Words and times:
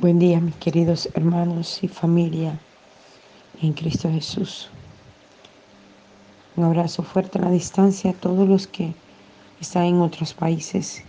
Buen 0.00 0.18
día, 0.18 0.40
mis 0.40 0.56
queridos 0.56 1.08
hermanos 1.14 1.78
y 1.82 1.86
familia 1.86 2.58
en 3.62 3.72
Cristo 3.72 4.10
Jesús. 4.10 4.68
Un 6.56 6.64
abrazo 6.64 7.04
fuerte 7.04 7.38
a 7.38 7.42
la 7.42 7.50
distancia 7.52 8.10
a 8.10 8.14
todos 8.14 8.46
los 8.48 8.66
que 8.66 8.92
están 9.60 9.84
en 9.84 10.00
otros 10.00 10.34
países, 10.34 11.04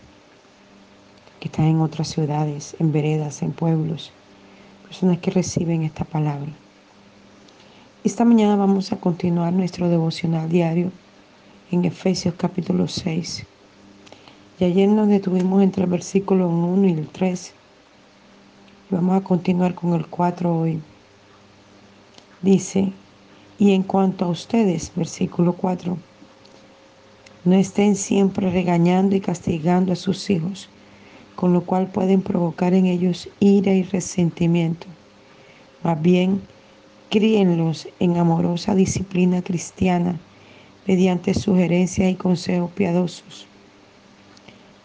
que 1.40 1.48
están 1.48 1.66
en 1.66 1.82
otras 1.82 2.10
ciudades, 2.10 2.76
en 2.78 2.92
veredas, 2.92 3.42
en 3.42 3.53
pueblos, 3.53 4.12
personas 4.84 5.17
que 5.17 5.31
reciben 5.31 5.81
esta 5.81 6.06
palabra. 6.06 6.52
Esta 8.04 8.24
mañana 8.24 8.56
vamos 8.56 8.92
a 8.92 8.97
continuar 8.97 9.52
nuestro 9.52 9.90
devocional 9.90 10.47
diario 10.47 10.92
en 11.72 11.86
Efesios 11.86 12.36
capítulo 12.38 12.88
6. 12.88 13.47
Y 14.60 14.63
ayer 14.63 14.88
nos 14.88 15.08
detuvimos 15.08 15.63
entre 15.63 15.86
el 15.86 15.90
versículo 15.90 16.48
1 16.48 16.88
y 16.88 16.91
el 16.91 17.08
3 17.08 17.54
Vamos 18.91 19.17
a 19.17 19.23
continuar 19.23 19.73
con 19.73 19.94
el 19.94 20.05
4 20.05 20.59
hoy. 20.59 20.80
Dice, 22.44 22.94
y 23.58 23.71
en 23.71 23.81
cuanto 23.81 24.25
a 24.25 24.27
ustedes, 24.27 24.91
versículo 24.95 25.53
4, 25.53 25.98
no 27.45 27.55
estén 27.55 27.95
siempre 27.95 28.52
regañando 28.52 29.16
y 29.16 29.21
castigando 29.21 29.91
a 29.91 29.95
sus 29.95 30.30
hijos, 30.30 30.70
con 31.35 31.52
lo 31.52 31.61
cual 31.61 31.88
pueden 31.88 32.21
provocar 32.21 32.75
en 32.75 32.85
ellos 32.85 33.27
ira 33.39 33.73
y 33.73 33.81
resentimiento. 33.81 34.86
Más 35.81 35.99
bien, 35.99 36.44
críenlos 37.09 37.88
en 37.99 38.17
amorosa 38.17 38.75
disciplina 38.75 39.41
cristiana 39.41 40.20
mediante 40.86 41.33
sugerencias 41.33 42.11
y 42.11 42.13
consejos 42.13 42.70
piadosos. 42.70 43.47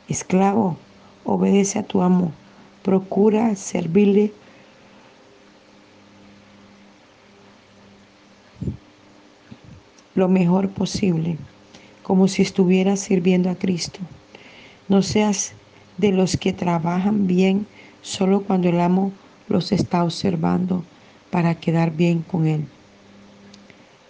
Esclavo, 0.09 0.78
obedece 1.24 1.78
a 1.78 1.82
tu 1.82 2.01
amo 2.01 2.32
procura 2.82 3.54
servirle 3.56 4.32
lo 10.14 10.28
mejor 10.28 10.70
posible, 10.70 11.37
como 12.02 12.28
si 12.28 12.42
estuvieras 12.42 13.00
sirviendo 13.00 13.50
a 13.50 13.54
Cristo. 13.54 14.00
No 14.88 15.02
seas 15.02 15.52
de 15.98 16.12
los 16.12 16.37
que 16.37 16.52
trabajan 16.52 17.26
bien 17.26 17.66
solo 18.02 18.42
cuando 18.42 18.68
el 18.68 18.80
amo 18.80 19.12
los 19.48 19.72
está 19.72 20.02
observando 20.02 20.84
para 21.30 21.54
quedar 21.54 21.92
bien 21.92 22.22
con 22.22 22.46
él. 22.46 22.66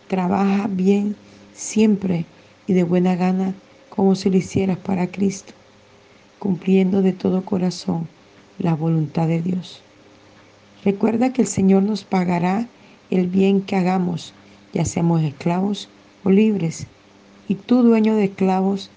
Trabaja 0.08 0.68
bien 0.68 1.16
siempre 1.54 2.24
y 2.66 2.72
de 2.72 2.84
buena 2.84 3.14
gana 3.16 3.54
como 3.88 4.14
si 4.14 4.30
lo 4.30 4.36
hicieras 4.36 4.78
para 4.78 5.08
Cristo, 5.08 5.52
cumpliendo 6.38 7.02
de 7.02 7.12
todo 7.12 7.44
corazón 7.44 8.08
la 8.60 8.74
voluntad 8.74 9.26
de 9.26 9.42
Dios. 9.42 9.82
Recuerda 10.84 11.32
que 11.32 11.42
el 11.42 11.48
Señor 11.48 11.82
nos 11.82 12.04
pagará 12.04 12.68
el 13.10 13.26
bien 13.26 13.62
que 13.62 13.76
hagamos, 13.76 14.32
ya 14.72 14.84
seamos 14.84 15.22
esclavos 15.22 15.88
o 16.24 16.30
libres. 16.30 16.86
Y 17.48 17.56
tú, 17.56 17.82
dueño 17.82 18.14
de 18.14 18.24
esclavos, 18.24 18.90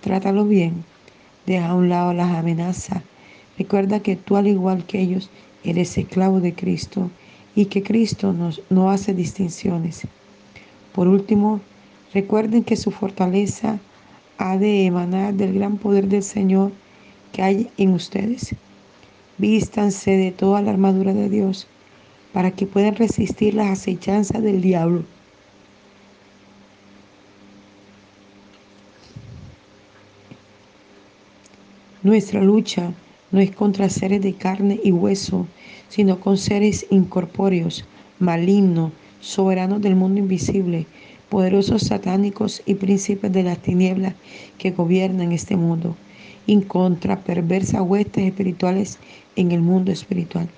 trátalo 0.00 0.44
bien. 0.44 0.84
Deja 1.46 1.68
a 1.68 1.74
un 1.74 1.88
lado 1.88 2.12
las 2.14 2.34
amenazas. 2.34 3.02
Recuerda 3.58 4.00
que 4.00 4.16
tú, 4.16 4.36
al 4.36 4.46
igual 4.46 4.84
que 4.84 5.00
ellos, 5.00 5.30
eres 5.64 5.98
esclavo 5.98 6.40
de 6.40 6.54
Cristo 6.54 7.10
y 7.54 7.66
que 7.66 7.82
Cristo 7.82 8.32
nos, 8.32 8.62
no 8.70 8.90
hace 8.90 9.14
distinciones. 9.14 10.06
Por 10.94 11.08
último, 11.08 11.60
recuerden 12.14 12.64
que 12.64 12.76
su 12.76 12.90
fortaleza 12.90 13.78
ha 14.38 14.56
de 14.56 14.86
emanar 14.86 15.34
del 15.34 15.54
gran 15.54 15.76
poder 15.76 16.06
del 16.06 16.22
Señor 16.22 16.72
que 17.32 17.42
hay 17.42 17.70
en 17.76 17.92
ustedes. 17.92 18.54
Vístanse 19.38 20.16
de 20.16 20.32
toda 20.32 20.62
la 20.62 20.72
armadura 20.72 21.14
de 21.14 21.28
Dios 21.28 21.68
para 22.32 22.50
que 22.50 22.66
puedan 22.66 22.96
resistir 22.96 23.54
las 23.54 23.70
acechanzas 23.70 24.42
del 24.42 24.60
diablo. 24.60 25.04
Nuestra 32.02 32.42
lucha 32.42 32.92
no 33.30 33.38
es 33.38 33.52
contra 33.52 33.88
seres 33.88 34.22
de 34.22 34.34
carne 34.34 34.80
y 34.82 34.90
hueso, 34.90 35.46
sino 35.88 36.18
con 36.18 36.36
seres 36.36 36.86
incorpóreos, 36.90 37.84
malignos, 38.18 38.92
soberanos 39.20 39.80
del 39.82 39.94
mundo 39.94 40.18
invisible, 40.18 40.86
poderosos 41.28 41.82
satánicos 41.82 42.62
y 42.66 42.74
príncipes 42.74 43.32
de 43.32 43.44
las 43.44 43.58
tinieblas 43.58 44.14
que 44.58 44.72
gobiernan 44.72 45.30
este 45.30 45.56
mundo 45.56 45.96
y 46.48 46.62
contra 46.62 47.20
perversas 47.20 47.82
huestes 47.82 48.24
espirituales 48.24 48.98
en 49.36 49.52
el 49.52 49.60
mundo 49.60 49.92
espiritual. 49.92 50.48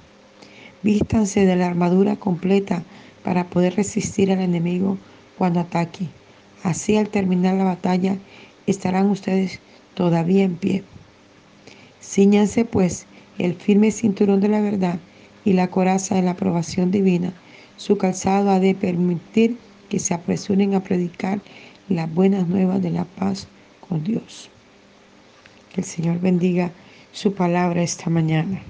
Vístanse 0.84 1.44
de 1.44 1.56
la 1.56 1.66
armadura 1.66 2.14
completa 2.14 2.84
para 3.24 3.50
poder 3.50 3.74
resistir 3.74 4.30
al 4.30 4.40
enemigo 4.40 4.96
cuando 5.36 5.58
ataque. 5.58 6.06
Así 6.62 6.96
al 6.96 7.08
terminar 7.08 7.56
la 7.56 7.64
batalla 7.64 8.16
estarán 8.68 9.10
ustedes 9.10 9.58
todavía 9.94 10.44
en 10.44 10.54
pie. 10.54 10.84
Cíñanse 12.00 12.64
pues 12.64 13.06
el 13.38 13.54
firme 13.54 13.90
cinturón 13.90 14.40
de 14.40 14.48
la 14.48 14.60
verdad 14.60 15.00
y 15.44 15.54
la 15.54 15.72
coraza 15.72 16.14
de 16.14 16.22
la 16.22 16.32
aprobación 16.32 16.92
divina. 16.92 17.32
Su 17.76 17.98
calzado 17.98 18.50
ha 18.50 18.60
de 18.60 18.76
permitir 18.76 19.56
que 19.88 19.98
se 19.98 20.14
apresuren 20.14 20.76
a 20.76 20.84
predicar 20.84 21.40
las 21.88 22.14
buenas 22.14 22.46
nuevas 22.46 22.80
de 22.80 22.90
la 22.90 23.06
paz 23.06 23.48
con 23.88 24.04
Dios. 24.04 24.50
Que 25.72 25.82
el 25.82 25.86
Señor 25.86 26.20
bendiga 26.20 26.72
su 27.12 27.32
palabra 27.32 27.82
esta 27.82 28.10
mañana. 28.10 28.60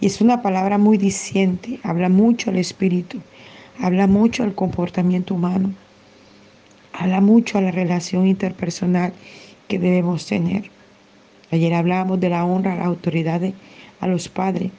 Y 0.00 0.06
es 0.06 0.20
una 0.20 0.42
palabra 0.42 0.76
muy 0.76 0.98
diciente, 0.98 1.80
habla 1.82 2.08
mucho 2.08 2.50
al 2.50 2.58
espíritu, 2.58 3.20
habla 3.80 4.06
mucho 4.06 4.42
al 4.42 4.54
comportamiento 4.54 5.34
humano, 5.34 5.72
habla 6.92 7.20
mucho 7.20 7.56
a 7.56 7.62
la 7.62 7.70
relación 7.70 8.26
interpersonal 8.26 9.12
que 9.68 9.78
debemos 9.78 10.26
tener. 10.26 10.64
Ayer 11.50 11.72
hablábamos 11.72 12.20
de 12.20 12.28
la 12.28 12.44
honra 12.44 12.72
a 12.74 12.76
las 12.76 12.86
autoridades, 12.86 13.54
a 14.00 14.06
los 14.06 14.28
padres. 14.28 14.70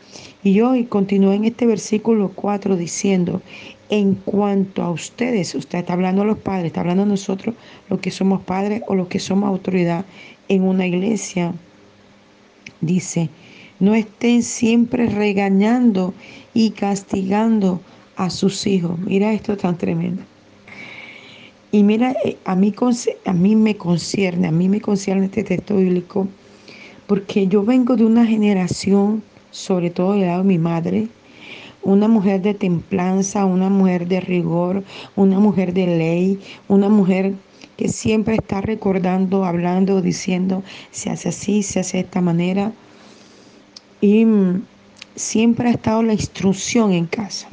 Y 0.44 0.60
hoy 0.62 0.86
continúo 0.86 1.34
en 1.34 1.46
este 1.46 1.66
versículo 1.66 2.32
4 2.36 2.76
diciendo, 2.76 3.42
en 3.90 4.16
cuanto 4.16 4.84
a 4.84 4.92
ustedes, 4.92 5.56
usted 5.56 5.80
está 5.80 5.94
hablando 5.94 6.24
a 6.24 6.26
los 6.26 6.38
padres, 6.38 6.68
está 6.68 6.82
hablando 6.82 7.04
a 7.04 7.08
nosotros, 7.08 7.56
los 7.90 8.00
que 8.00 8.12
somos 8.12 8.42
padres 8.42 8.82
o 8.88 8.96
los 8.96 9.08
que 9.08 9.20
somos 9.20 9.48
autoridad 9.48 10.06
en 10.48 10.64
una 10.64 10.86
iglesia, 10.86 11.54
dice, 12.82 13.30
no 13.80 13.96
estén 13.96 14.44
siempre 14.44 15.08
regañando 15.08 16.14
y 16.54 16.72
castigando 16.72 17.82
a 18.16 18.30
sus 18.30 18.68
hijos. 18.68 18.98
Mira 19.00 19.34
esto 19.34 19.58
tan 19.58 19.78
tremendo. 19.78 20.24
Y 21.72 21.84
mira, 21.84 22.16
eh, 22.24 22.38
a 22.46 22.56
mí, 22.56 22.74
a 23.26 23.34
mí 23.34 23.56
me 23.56 23.76
concierne, 23.76 24.48
a 24.48 24.52
mí 24.52 24.70
me 24.70 24.80
concierne 24.80 25.26
este 25.26 25.44
texto 25.44 25.78
bíblico, 25.78 26.28
porque 27.08 27.48
yo 27.48 27.64
vengo 27.64 27.96
de 27.96 28.06
una 28.06 28.26
generación, 28.26 29.24
sobre 29.50 29.90
todo 29.90 30.14
del 30.14 30.28
lado 30.28 30.44
de 30.44 30.48
mi 30.48 30.60
madre, 30.60 31.08
una 31.82 32.08
mujer 32.08 32.42
de 32.42 32.54
templanza, 32.54 33.46
una 33.46 33.70
mujer 33.70 34.08
de 34.08 34.22
rigor, 34.22 34.84
una 35.16 35.40
mujer 35.40 35.74
de 35.74 35.88
ley, 35.88 36.40
una 36.68 36.90
mujer 36.90 37.34
que 37.78 37.90
siempre 37.90 38.36
está 38.36 38.62
recordando, 38.62 39.46
hablando, 39.46 40.02
diciendo, 40.02 40.64
se 40.92 41.10
hace 41.10 41.30
así, 41.30 41.64
se 41.64 41.80
hace 41.80 41.98
de 41.98 42.04
esta 42.04 42.22
manera. 42.22 42.72
Y 44.02 44.26
mm, 44.26 44.64
siempre 45.16 45.70
ha 45.70 45.72
estado 45.72 46.04
la 46.04 46.14
instrucción 46.14 46.92
en 46.92 47.06
casa. 47.06 47.48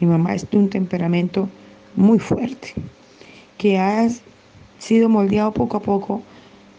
Mi 0.00 0.06
mamá 0.06 0.34
es 0.34 0.48
de 0.50 0.58
un 0.58 0.70
temperamento 0.70 1.48
muy 1.96 2.18
fuerte, 2.18 2.74
que 3.56 3.78
ha 3.78 4.08
sido 4.78 5.08
moldeado 5.08 5.52
poco 5.52 5.78
a 5.78 5.80
poco 5.80 6.22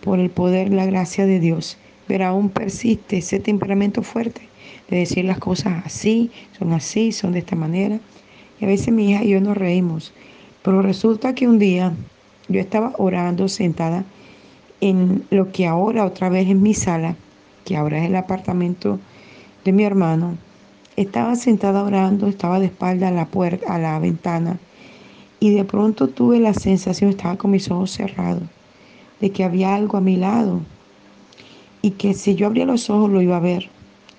por 0.02 0.20
el 0.20 0.30
poder, 0.30 0.72
la 0.72 0.86
gracia 0.86 1.26
de 1.26 1.40
Dios, 1.40 1.78
pero 2.08 2.26
aún 2.26 2.50
persiste 2.50 3.18
ese 3.18 3.40
temperamento 3.40 4.02
fuerte 4.02 4.42
de 4.90 4.98
decir 4.98 5.26
las 5.26 5.40
cosas 5.40 5.86
así, 5.86 6.32
son 6.58 6.74
así, 6.74 7.12
son 7.12 7.34
de 7.34 7.40
esta 7.40 7.56
manera. 7.56 8.00
Y 8.60 8.66
a 8.66 8.68
veces 8.68 8.94
mi 8.94 9.12
hija 9.12 9.24
y 9.24 9.30
yo 9.30 9.42
nos 9.42 9.58
reímos, 9.58 10.14
pero 10.64 10.82
resulta 10.82 11.36
que 11.36 11.48
un 11.48 11.60
día 11.60 11.94
yo 12.50 12.60
estaba 12.60 12.94
orando 12.98 13.48
sentada 13.48 14.04
en 14.82 15.26
lo 15.30 15.52
que 15.52 15.68
ahora 15.68 16.06
otra 16.06 16.30
vez 16.30 16.50
es 16.50 16.56
mi 16.56 16.74
sala, 16.74 17.16
que 17.66 17.78
ahora 17.78 18.00
es 18.00 18.10
el 18.10 18.16
apartamento 18.16 19.00
de 19.64 19.72
mi 19.72 19.84
hermano. 19.84 20.36
Estaba 20.96 21.36
sentada 21.36 21.84
orando, 21.84 22.28
estaba 22.28 22.60
de 22.60 22.66
espalda 22.66 23.08
a 23.08 23.12
la 23.12 23.26
puerta, 23.26 23.74
a 23.74 23.80
la 23.80 23.98
ventana, 24.00 24.60
y 25.40 25.52
de 25.52 25.64
pronto 25.64 26.10
tuve 26.10 26.40
la 26.40 26.54
sensación, 26.54 27.12
estaba 27.12 27.38
con 27.38 27.52
mis 27.52 27.72
ojos 27.72 27.92
cerrados, 27.92 28.44
de 29.22 29.32
que 29.32 29.44
había 29.44 29.76
algo 29.76 29.98
a 29.98 30.02
mi 30.02 30.18
lado 30.18 30.62
y 31.82 31.92
que 31.92 32.14
si 32.14 32.36
yo 32.36 32.48
abría 32.48 32.66
los 32.66 32.90
ojos 32.90 33.10
lo 33.10 33.22
iba 33.22 33.38
a 33.38 33.42
ver. 33.42 33.70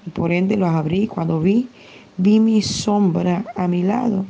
Y 0.06 0.10
por 0.10 0.32
ende 0.32 0.56
los 0.56 0.70
abrí. 0.70 1.06
Cuando 1.06 1.40
vi, 1.40 1.68
vi 2.16 2.40
mi 2.40 2.62
sombra 2.62 3.44
a 3.56 3.68
mi 3.68 3.82
lado. 3.82 4.24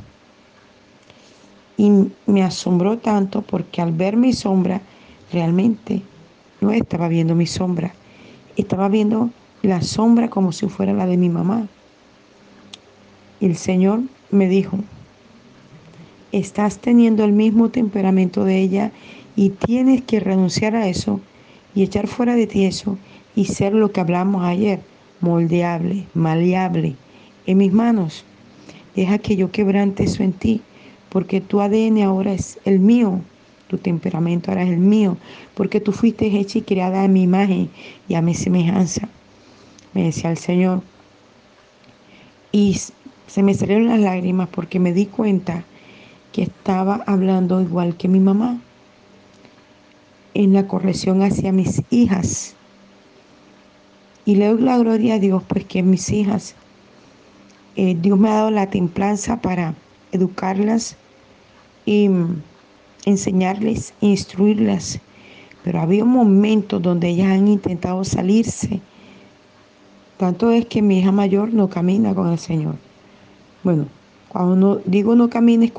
Y 1.81 1.91
me 2.27 2.43
asombró 2.43 2.99
tanto 2.99 3.41
porque 3.41 3.81
al 3.81 3.93
ver 3.93 4.15
mi 4.15 4.35
sombra, 4.35 4.83
realmente 5.33 6.03
no 6.61 6.73
estaba 6.73 7.09
viendo 7.09 7.35
mi 7.35 7.47
sombra. 7.47 7.95
Estaba 8.55 8.91
viendo 8.91 9.31
la 9.63 9.81
sombra 9.81 10.29
como 10.29 10.53
si 10.53 10.69
fuera 10.69 10.93
la 10.93 11.07
de 11.07 11.17
mi 11.17 11.31
mamá. 11.31 11.69
Y 13.41 13.47
el 13.47 13.57
Señor 13.57 14.03
me 14.31 14.47
dijo, 14.47 14.77
estás 16.33 16.81
teniendo 16.81 17.25
el 17.25 17.33
mismo 17.33 17.71
temperamento 17.71 18.45
de 18.45 18.59
ella 18.59 18.93
y 19.35 19.49
tienes 19.49 20.03
que 20.03 20.21
renunciar 20.21 20.77
a 20.77 20.87
eso 20.87 21.19
y 21.75 21.83
echar 21.83 22.09
fuera 22.09 22.35
de 22.35 22.47
ti 22.47 22.67
eso 22.67 22.99
y 23.35 23.47
ser 23.47 23.73
lo 23.73 23.91
que 23.91 24.01
hablamos 24.01 24.45
ayer, 24.45 24.81
moldeable, 25.23 26.05
maleable, 26.13 26.97
en 27.47 27.57
mis 27.57 27.73
manos. 27.73 28.27
Deja 28.95 29.17
que 29.17 29.35
yo 29.37 29.51
quebrante 29.51 30.05
eso 30.05 30.23
en 30.23 30.35
ti, 30.35 30.61
porque 31.11 31.41
tu 31.41 31.61
ADN 31.61 32.03
ahora 32.03 32.33
es 32.33 32.59
el 32.65 32.79
mío, 32.79 33.21
tu 33.69 33.79
temperamento 33.79 34.51
ahora 34.51 34.63
es 34.63 34.71
el 34.71 34.79
mío, 34.79 35.17
porque 35.55 35.81
tú 35.81 35.93
fuiste 35.93 36.27
hecha 36.27 36.59
y 36.59 36.63
creada 36.63 37.05
a 37.05 37.09
mi 37.09 37.23
imagen 37.23 37.69
y 38.09 38.15
a 38.15 38.23
mi 38.23 38.35
semejanza. 38.35 39.09
Me 39.93 40.05
decía 40.05 40.31
el 40.31 40.39
Señor. 40.39 40.83
Y 42.53 42.81
se 43.27 43.43
me 43.43 43.55
salieron 43.55 43.89
las 43.89 44.01
lágrimas 44.01 44.49
porque 44.49 44.81
me 44.81 44.93
di 44.93 45.07
cuenta 45.07 45.65
que 46.33 46.43
estaba 46.43 47.03
hablando 47.07 47.61
igual 47.61 47.97
que 47.97 48.09
mi 48.09 48.21
mamá 48.21 48.59
en 50.35 50.53
la 50.53 50.67
corrección 50.67 51.23
hacia 51.23 51.53
mis 51.53 51.83
hijas. 51.91 52.55
Y 54.25 54.37
le 54.37 54.47
doy 54.47 54.63
la 54.63 54.79
gloria 54.79 55.15
a 55.15 55.19
Dios, 55.19 55.43
pues 55.49 55.65
que 55.65 55.83
mis 55.83 56.11
hijas, 56.11 56.55
eh, 57.75 57.97
Dios 58.01 58.19
me 58.19 58.29
ha 58.29 58.35
dado 58.35 58.51
la 58.51 58.69
templanza 58.71 59.41
para 59.41 59.75
educarlas 60.13 60.97
y 61.85 62.09
enseñarles, 63.05 63.95
instruirlas. 64.01 65.01
Pero 65.65 65.81
había 65.81 66.05
un 66.05 66.11
momento 66.11 66.81
donde 66.81 67.09
ellas 67.09 67.29
han 67.29 67.49
intentado 67.49 68.05
salirse. 68.05 68.81
Tanto 70.17 70.51
es 70.51 70.67
que 70.67 70.83
mi 70.83 70.99
hija 70.99 71.13
mayor 71.13 71.53
no 71.53 71.69
camina 71.69 72.15
con 72.15 72.29
el 72.29 72.39
Señor. 72.39 72.77
Bueno, 73.63 73.87
cuando 74.29 74.57
no, 74.57 74.77
digo 74.85 75.15
no 75.17 75.29
camines 75.29 75.73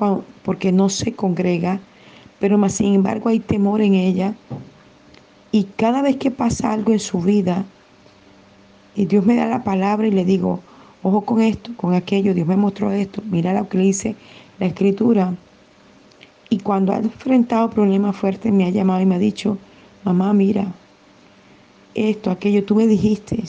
porque 0.44 0.72
no 0.72 0.90
se 0.90 1.14
congrega, 1.14 1.80
pero 2.40 2.58
más 2.58 2.74
sin 2.74 2.94
embargo 2.96 3.30
hay 3.30 3.40
temor 3.40 3.82
en 3.82 3.94
ella. 3.94 4.36
Y 5.52 5.66
cada 5.76 6.02
vez 6.02 6.18
que 6.18 6.32
pasa 6.32 6.72
algo 6.74 6.92
en 6.92 7.00
su 7.00 7.22
vida, 7.22 7.66
y 8.96 9.06
Dios 9.06 9.26
me 9.26 9.36
da 9.36 9.48
la 9.48 9.64
palabra 9.64 10.08
y 10.08 10.12
le 10.12 10.26
digo, 10.26 10.60
ojo 11.04 11.22
con 11.22 11.42
esto, 11.42 11.72
con 11.78 11.94
aquello, 11.94 12.34
Dios 12.34 12.48
me 12.48 12.58
mostró 12.58 12.92
esto, 12.92 13.22
mira 13.30 13.54
lo 13.54 13.68
que 13.70 13.78
le 13.78 13.84
dice 13.86 14.16
la 14.60 14.68
escritura. 14.68 15.34
Y 16.52 16.60
cuando 16.60 16.92
ha 16.92 16.98
enfrentado 16.98 17.70
problemas 17.70 18.14
fuertes, 18.16 18.52
me 18.52 18.66
ha 18.66 18.70
llamado 18.70 19.00
y 19.00 19.06
me 19.06 19.16
ha 19.16 19.20
dicho, 19.20 19.58
mamá, 20.04 20.34
mira, 20.34 20.68
esto, 21.96 22.30
aquello, 22.30 22.66
tú 22.66 22.76
me 22.76 22.88
dijiste, 22.88 23.42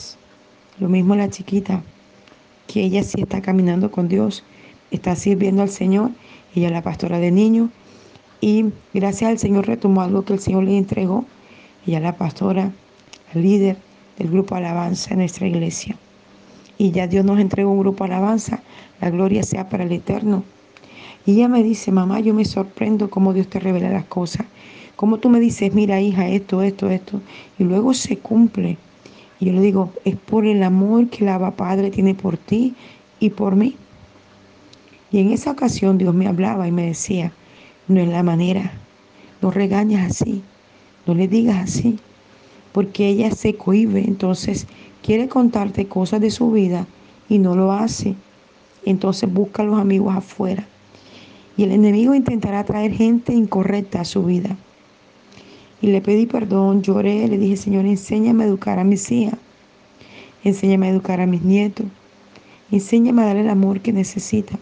lo 0.79 0.89
mismo 0.89 1.17
la 1.17 1.29
chiquita, 1.29 1.83
que 2.69 2.85
ella 2.85 3.03
sí 3.03 3.21
está 3.21 3.43
caminando 3.43 3.91
con 3.91 4.07
Dios, 4.07 4.45
está 4.93 5.17
sirviendo 5.17 5.63
al 5.63 5.69
Señor, 5.69 6.13
ella 6.55 6.69
es 6.69 6.73
la 6.73 6.83
pastora 6.83 7.19
de 7.19 7.33
niños, 7.33 7.71
y 8.41 8.67
gracias 8.95 9.31
al 9.31 9.39
Señor 9.39 9.67
retomó 9.67 10.03
algo 10.03 10.25
que 10.25 10.35
el 10.35 10.39
Señor 10.39 10.63
le 10.63 10.79
entregó. 10.79 11.25
Ella 11.85 11.99
la 11.99 12.17
pastora, 12.17 12.71
la 13.35 13.41
líder 13.41 13.77
del 14.17 14.31
grupo 14.31 14.55
Alabanza 14.55 15.11
en 15.13 15.19
nuestra 15.19 15.49
iglesia. 15.49 15.97
Y 16.79 16.93
ya 16.93 17.09
Dios 17.09 17.25
nos 17.25 17.41
entregó 17.41 17.73
un 17.73 17.81
grupo 17.81 18.05
Alabanza. 18.05 18.63
La 19.01 19.11
gloria 19.11 19.43
sea 19.43 19.69
para 19.69 19.83
el 19.83 19.93
Eterno. 19.93 20.45
Y 21.25 21.33
ella 21.33 21.49
me 21.49 21.63
dice, 21.63 21.93
mamá, 21.93 22.21
yo 22.21 22.35
me 22.35 22.45
sorprendo 22.45 23.11
cómo 23.11 23.33
Dios 23.33 23.49
te 23.49 23.61
revela 23.61 23.91
las 23.91 24.05
cosas. 24.07 24.47
Cómo 24.97 25.19
tú 25.19 25.29
me 25.29 25.41
dices, 25.41 25.75
mira 25.75 26.01
hija, 26.01 26.29
esto, 26.29 26.63
esto, 26.63 26.91
esto. 26.91 27.21
Y 27.59 27.65
luego 27.65 27.95
se 27.95 28.19
cumple. 28.19 28.77
Y 29.41 29.47
yo 29.47 29.53
le 29.53 29.61
digo, 29.61 29.93
es 30.05 30.17
por 30.17 30.47
el 30.47 30.63
amor 30.63 31.09
que 31.09 31.25
el 31.25 31.31
Abba 31.31 31.53
Padre 31.53 31.91
tiene 31.91 32.15
por 32.15 32.37
ti 32.37 32.75
y 33.21 33.31
por 33.31 33.57
mí. 33.57 33.77
Y 35.11 35.19
en 35.19 35.33
esa 35.33 35.51
ocasión 35.51 35.99
Dios 35.99 36.15
me 36.15 36.27
hablaba 36.27 36.67
y 36.67 36.73
me 36.73 36.87
decía, 36.87 37.33
no 37.89 38.01
es 38.01 38.09
la 38.09 38.23
manera. 38.23 38.73
No 39.41 39.51
regañas 39.51 40.11
así, 40.11 40.43
no 41.05 41.15
le 41.15 41.27
digas 41.27 41.57
así, 41.57 41.99
porque 42.71 43.09
ella 43.09 43.33
se 43.33 43.57
cohibe, 43.57 44.01
entonces 44.01 44.69
quiere 45.03 45.29
contarte 45.29 45.89
cosas 45.89 46.21
de 46.21 46.31
su 46.31 46.53
vida 46.53 46.87
y 47.29 47.41
no 47.41 47.57
lo 47.57 47.73
hace. 47.73 48.15
Entonces 48.85 49.33
busca 49.33 49.63
a 49.63 49.67
los 49.67 49.81
amigos 49.81 50.15
afuera. 50.15 50.65
Y 51.57 51.65
el 51.65 51.73
enemigo 51.73 52.15
intentará 52.15 52.65
traer 52.65 52.93
gente 52.93 53.33
incorrecta 53.33 54.01
a 54.01 54.05
su 54.05 54.25
vida. 54.25 54.57
Y 55.81 55.89
le 55.89 56.01
pedí 56.01 56.27
perdón, 56.27 56.83
lloré, 56.83 57.27
le 57.29 57.39
dije, 57.39 57.57
Señor, 57.57 57.87
enséñame 57.87 58.45
a 58.45 58.47
educar 58.47 58.79
a 58.79 58.85
mis 58.85 59.11
hijas, 59.11 59.39
enséñame 60.45 60.87
a 60.87 60.91
educar 60.91 61.21
a 61.21 61.27
mis 61.27 61.43
nietos, 61.43 61.87
enséñame 62.71 63.23
a 63.23 63.27
dar 63.27 63.37
el 63.37 63.51
amor 63.51 63.81
que 63.81 63.93
necesita. 63.93 64.59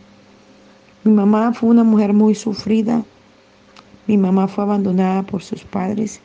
Mi 1.05 1.13
mamá 1.13 1.53
fue 1.55 1.71
una 1.71 1.85
mujer 1.85 2.13
muy 2.13 2.35
sufrida. 2.35 3.03
Mi 4.07 4.19
mamá 4.19 4.49
fue 4.49 4.65
abandonada 4.65 5.23
por 5.23 5.43
sus 5.43 5.63
padres 5.65 6.21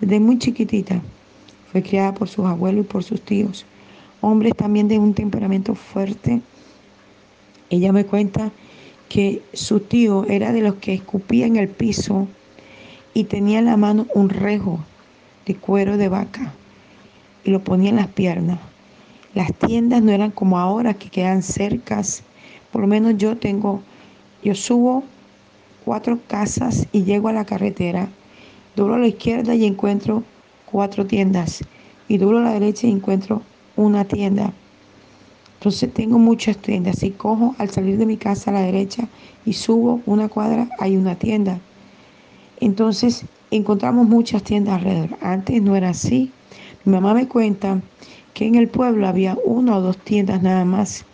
desde 0.00 0.20
muy 0.20 0.38
chiquitita. 0.38 1.00
Fue 1.72 1.82
criada 1.82 2.14
por 2.14 2.28
sus 2.28 2.44
abuelos 2.46 2.84
y 2.84 2.88
por 2.88 3.04
sus 3.04 3.20
tíos, 3.20 3.64
hombres 4.20 4.54
también 4.56 4.88
de 4.88 4.98
un 4.98 5.14
temperamento 5.14 5.74
fuerte. 5.74 6.40
Ella 7.70 7.92
me 7.92 8.04
cuenta 8.04 8.50
que 9.10 9.42
su 9.52 9.80
tío 9.80 10.24
era 10.28 10.52
de 10.52 10.62
los 10.62 10.76
que 10.76 10.94
escupía 10.94 11.44
en 11.44 11.56
el 11.56 11.68
piso 11.68 12.28
y 13.12 13.24
tenía 13.24 13.58
en 13.58 13.64
la 13.64 13.76
mano 13.76 14.06
un 14.14 14.30
rejo 14.30 14.78
de 15.46 15.56
cuero 15.56 15.96
de 15.96 16.08
vaca 16.08 16.54
y 17.44 17.50
lo 17.50 17.58
ponía 17.64 17.90
en 17.90 17.96
las 17.96 18.06
piernas. 18.06 18.60
Las 19.34 19.52
tiendas 19.52 20.00
no 20.00 20.12
eran 20.12 20.30
como 20.30 20.60
ahora 20.60 20.94
que 20.94 21.10
quedan 21.10 21.42
cercas. 21.42 22.22
Por 22.70 22.82
lo 22.82 22.86
menos 22.86 23.16
yo 23.16 23.36
tengo 23.36 23.82
yo 24.44 24.54
subo 24.54 25.02
cuatro 25.84 26.20
casas 26.28 26.86
y 26.92 27.02
llego 27.02 27.26
a 27.28 27.32
la 27.32 27.44
carretera. 27.44 28.08
Doblo 28.76 28.94
a 28.94 28.98
la 28.98 29.08
izquierda 29.08 29.56
y 29.56 29.64
encuentro 29.64 30.22
cuatro 30.66 31.04
tiendas. 31.04 31.64
Y 32.06 32.18
doblo 32.18 32.38
a 32.38 32.42
la 32.42 32.52
derecha 32.52 32.86
y 32.86 32.92
encuentro 32.92 33.42
una 33.74 34.04
tienda. 34.04 34.52
Entonces 35.60 35.92
tengo 35.92 36.18
muchas 36.18 36.56
tiendas. 36.56 37.02
Y 37.02 37.10
cojo 37.10 37.54
al 37.58 37.68
salir 37.68 37.98
de 37.98 38.06
mi 38.06 38.16
casa 38.16 38.50
a 38.50 38.54
la 38.54 38.62
derecha 38.62 39.06
y 39.44 39.52
subo 39.52 40.00
una 40.06 40.28
cuadra, 40.28 40.70
hay 40.78 40.96
una 40.96 41.16
tienda. 41.16 41.60
Entonces 42.60 43.26
encontramos 43.50 44.08
muchas 44.08 44.42
tiendas 44.42 44.78
alrededor. 44.78 45.18
Antes 45.20 45.60
no 45.60 45.76
era 45.76 45.90
así. 45.90 46.32
Mi 46.86 46.94
mamá 46.94 47.12
me 47.12 47.28
cuenta 47.28 47.82
que 48.32 48.46
en 48.46 48.54
el 48.54 48.68
pueblo 48.68 49.06
había 49.06 49.36
una 49.44 49.76
o 49.76 49.82
dos 49.82 49.98
tiendas 49.98 50.42
nada 50.42 50.64
más 50.64 51.04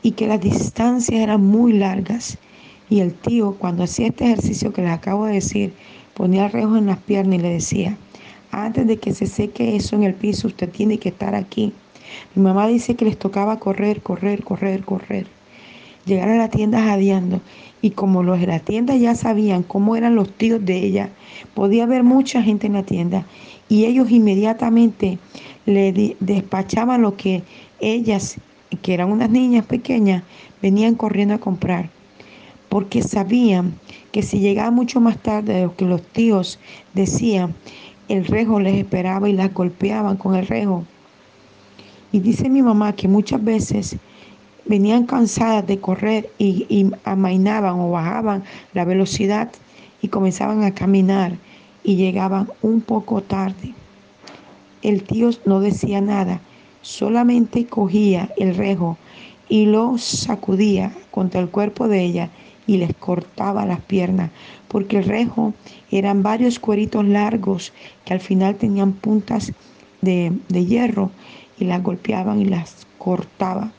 y 0.00 0.12
que 0.12 0.28
las 0.28 0.40
distancias 0.40 1.20
eran 1.20 1.44
muy 1.44 1.72
largas 1.72 2.38
y 2.88 3.00
el 3.00 3.14
tío, 3.14 3.56
cuando 3.58 3.82
hacía 3.82 4.06
este 4.06 4.26
ejercicio 4.26 4.72
que 4.72 4.82
les 4.82 4.92
acabo 4.92 5.26
de 5.26 5.34
decir, 5.34 5.72
ponía 6.14 6.46
el 6.46 6.52
rejo 6.52 6.76
en 6.76 6.86
las 6.86 6.98
piernas 6.98 7.40
y 7.40 7.42
le 7.42 7.48
decía, 7.48 7.96
antes 8.52 8.86
de 8.86 8.98
que 8.98 9.12
se 9.12 9.26
seque 9.26 9.74
eso 9.74 9.96
en 9.96 10.04
el 10.04 10.14
piso, 10.14 10.46
usted 10.46 10.70
tiene 10.70 10.98
que 10.98 11.08
estar 11.08 11.34
aquí. 11.34 11.72
Mi 12.34 12.42
mamá 12.42 12.66
dice 12.66 12.94
que 12.94 13.04
les 13.04 13.18
tocaba 13.18 13.58
correr, 13.58 14.02
correr, 14.02 14.42
correr, 14.42 14.84
correr. 14.84 15.26
Llegar 16.04 16.28
a 16.28 16.36
la 16.36 16.48
tienda 16.48 16.82
jadeando. 16.82 17.40
Y 17.80 17.90
como 17.90 18.22
los 18.22 18.40
de 18.40 18.46
la 18.46 18.60
tienda 18.60 18.94
ya 18.96 19.14
sabían 19.14 19.62
cómo 19.62 19.96
eran 19.96 20.14
los 20.14 20.30
tíos 20.30 20.64
de 20.64 20.78
ella, 20.78 21.10
podía 21.54 21.84
haber 21.84 22.04
mucha 22.04 22.42
gente 22.42 22.66
en 22.66 22.74
la 22.74 22.84
tienda. 22.84 23.26
Y 23.68 23.86
ellos 23.86 24.10
inmediatamente 24.10 25.18
le 25.66 26.16
despachaban 26.20 27.02
lo 27.02 27.16
que 27.16 27.42
ellas, 27.80 28.36
que 28.82 28.94
eran 28.94 29.10
unas 29.10 29.30
niñas 29.30 29.66
pequeñas, 29.66 30.22
venían 30.60 30.94
corriendo 30.94 31.34
a 31.34 31.38
comprar 31.38 31.90
porque 32.72 33.02
sabían 33.02 33.74
que 34.12 34.22
si 34.22 34.40
llegaba 34.40 34.70
mucho 34.70 34.98
más 34.98 35.18
tarde 35.18 35.52
de 35.52 35.62
lo 35.64 35.76
que 35.76 35.84
los 35.84 36.00
tíos 36.00 36.58
decían, 36.94 37.54
el 38.08 38.24
rejo 38.24 38.60
les 38.60 38.76
esperaba 38.76 39.28
y 39.28 39.34
las 39.34 39.52
golpeaban 39.52 40.16
con 40.16 40.36
el 40.36 40.46
rejo. 40.46 40.86
Y 42.12 42.20
dice 42.20 42.50
mi 42.50 42.62
mamá 42.62 42.92
que 42.92 43.08
muchas 43.08 43.42
veces 43.42 43.96
venían 44.66 45.06
cansadas 45.06 45.66
de 45.66 45.80
correr 45.80 46.30
y, 46.38 46.86
amainaban 47.04 47.80
o 47.80 47.90
bajaban 47.90 48.44
la 48.74 48.84
velocidad 48.84 49.50
y 50.02 50.08
comenzaban 50.08 50.62
a 50.62 50.74
caminar 50.74 51.32
y 51.82 51.96
llegaban 51.96 52.48
un 52.60 52.80
poco 52.80 53.22
tarde. 53.22 53.74
El 54.82 55.02
tío 55.04 55.30
no 55.46 55.60
decía 55.60 56.00
nada, 56.00 56.40
solamente 56.82 57.66
cogía 57.66 58.30
el 58.36 58.54
rejo 58.54 58.98
y 59.48 59.66
lo 59.66 59.96
sacudía 59.98 60.92
contra 61.10 61.40
el 61.40 61.48
cuerpo 61.48 61.88
de 61.88 62.02
ella 62.02 62.30
y 62.66 62.76
les 62.76 62.94
cortaba 62.94 63.66
las 63.66 63.80
piernas, 63.80 64.30
porque 64.68 64.98
el 64.98 65.04
rejo 65.04 65.54
eran 65.90 66.22
varios 66.22 66.58
cueritos 66.58 67.04
largos 67.06 67.72
que 68.04 68.14
al 68.14 68.20
final 68.20 68.56
tenían 68.56 68.92
puntas 68.92 69.52
de, 70.00 70.32
hierro 70.48 71.10
y 71.58 71.64
las 71.64 71.82
golpeaban 71.82 72.40
y 72.40 72.44
las 72.44 72.86
cortaba. 72.98 73.70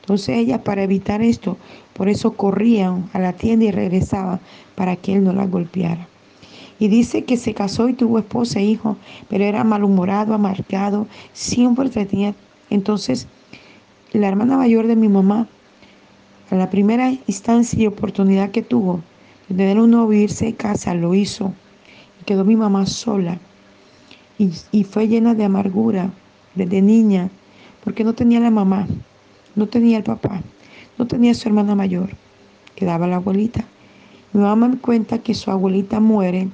Entonces 0.00 0.38
ella 0.38 0.62
para 0.62 0.84
evitar 0.84 1.20
esto, 1.20 1.56
por 1.92 2.08
eso 2.08 2.32
corrían 2.34 3.10
a 3.12 3.18
la 3.18 3.32
tienda 3.32 3.64
y 3.64 3.70
regresaban 3.72 4.40
para 4.76 4.94
que 4.94 5.14
él 5.14 5.24
no 5.24 5.32
las 5.32 5.50
golpeara. 5.50 6.06
Y 6.78 6.88
dice 6.88 7.24
que 7.24 7.36
se 7.36 7.54
casó 7.54 7.88
y 7.88 7.94
tuvo 7.94 8.18
esposa 8.18 8.60
e 8.60 8.64
hijo, 8.64 8.96
pero 9.28 9.44
era 9.44 9.64
malhumorado, 9.64 10.34
amargado, 10.34 11.08
siempre 11.32 11.88
tenía. 11.88 12.34
Entonces, 12.70 13.26
la 14.12 14.28
hermana 14.28 14.58
mayor 14.58 14.86
de 14.86 14.96
mi 14.96 15.08
mamá 15.08 15.48
A 16.50 16.54
la 16.54 16.70
primera 16.70 17.10
instancia 17.26 17.82
y 17.82 17.86
oportunidad 17.88 18.52
que 18.52 18.62
tuvo 18.62 19.00
de 19.48 19.56
tener 19.56 19.80
un 19.80 19.90
novio 19.90 20.20
irse 20.20 20.44
de 20.44 20.54
casa, 20.54 20.94
lo 20.94 21.14
hizo. 21.14 21.52
Y 22.20 22.24
quedó 22.24 22.44
mi 22.44 22.54
mamá 22.54 22.86
sola. 22.86 23.40
Y, 24.38 24.52
y 24.70 24.84
fue 24.84 25.08
llena 25.08 25.34
de 25.34 25.44
amargura 25.44 26.12
desde 26.56 26.82
niña, 26.82 27.30
porque 27.84 28.02
no 28.02 28.14
tenía 28.14 28.40
la 28.40 28.50
mamá, 28.50 28.88
no 29.54 29.68
tenía 29.68 29.98
el 29.98 30.02
papá, 30.02 30.42
no 30.98 31.06
tenía 31.06 31.34
su 31.34 31.48
hermana 31.48 31.74
mayor, 31.74 32.10
quedaba 32.74 33.06
la 33.06 33.16
abuelita. 33.16 33.64
Mi 34.32 34.40
mamá 34.40 34.68
me 34.68 34.78
cuenta 34.78 35.18
que 35.18 35.34
su 35.34 35.50
abuelita 35.50 36.00
muere 36.00 36.48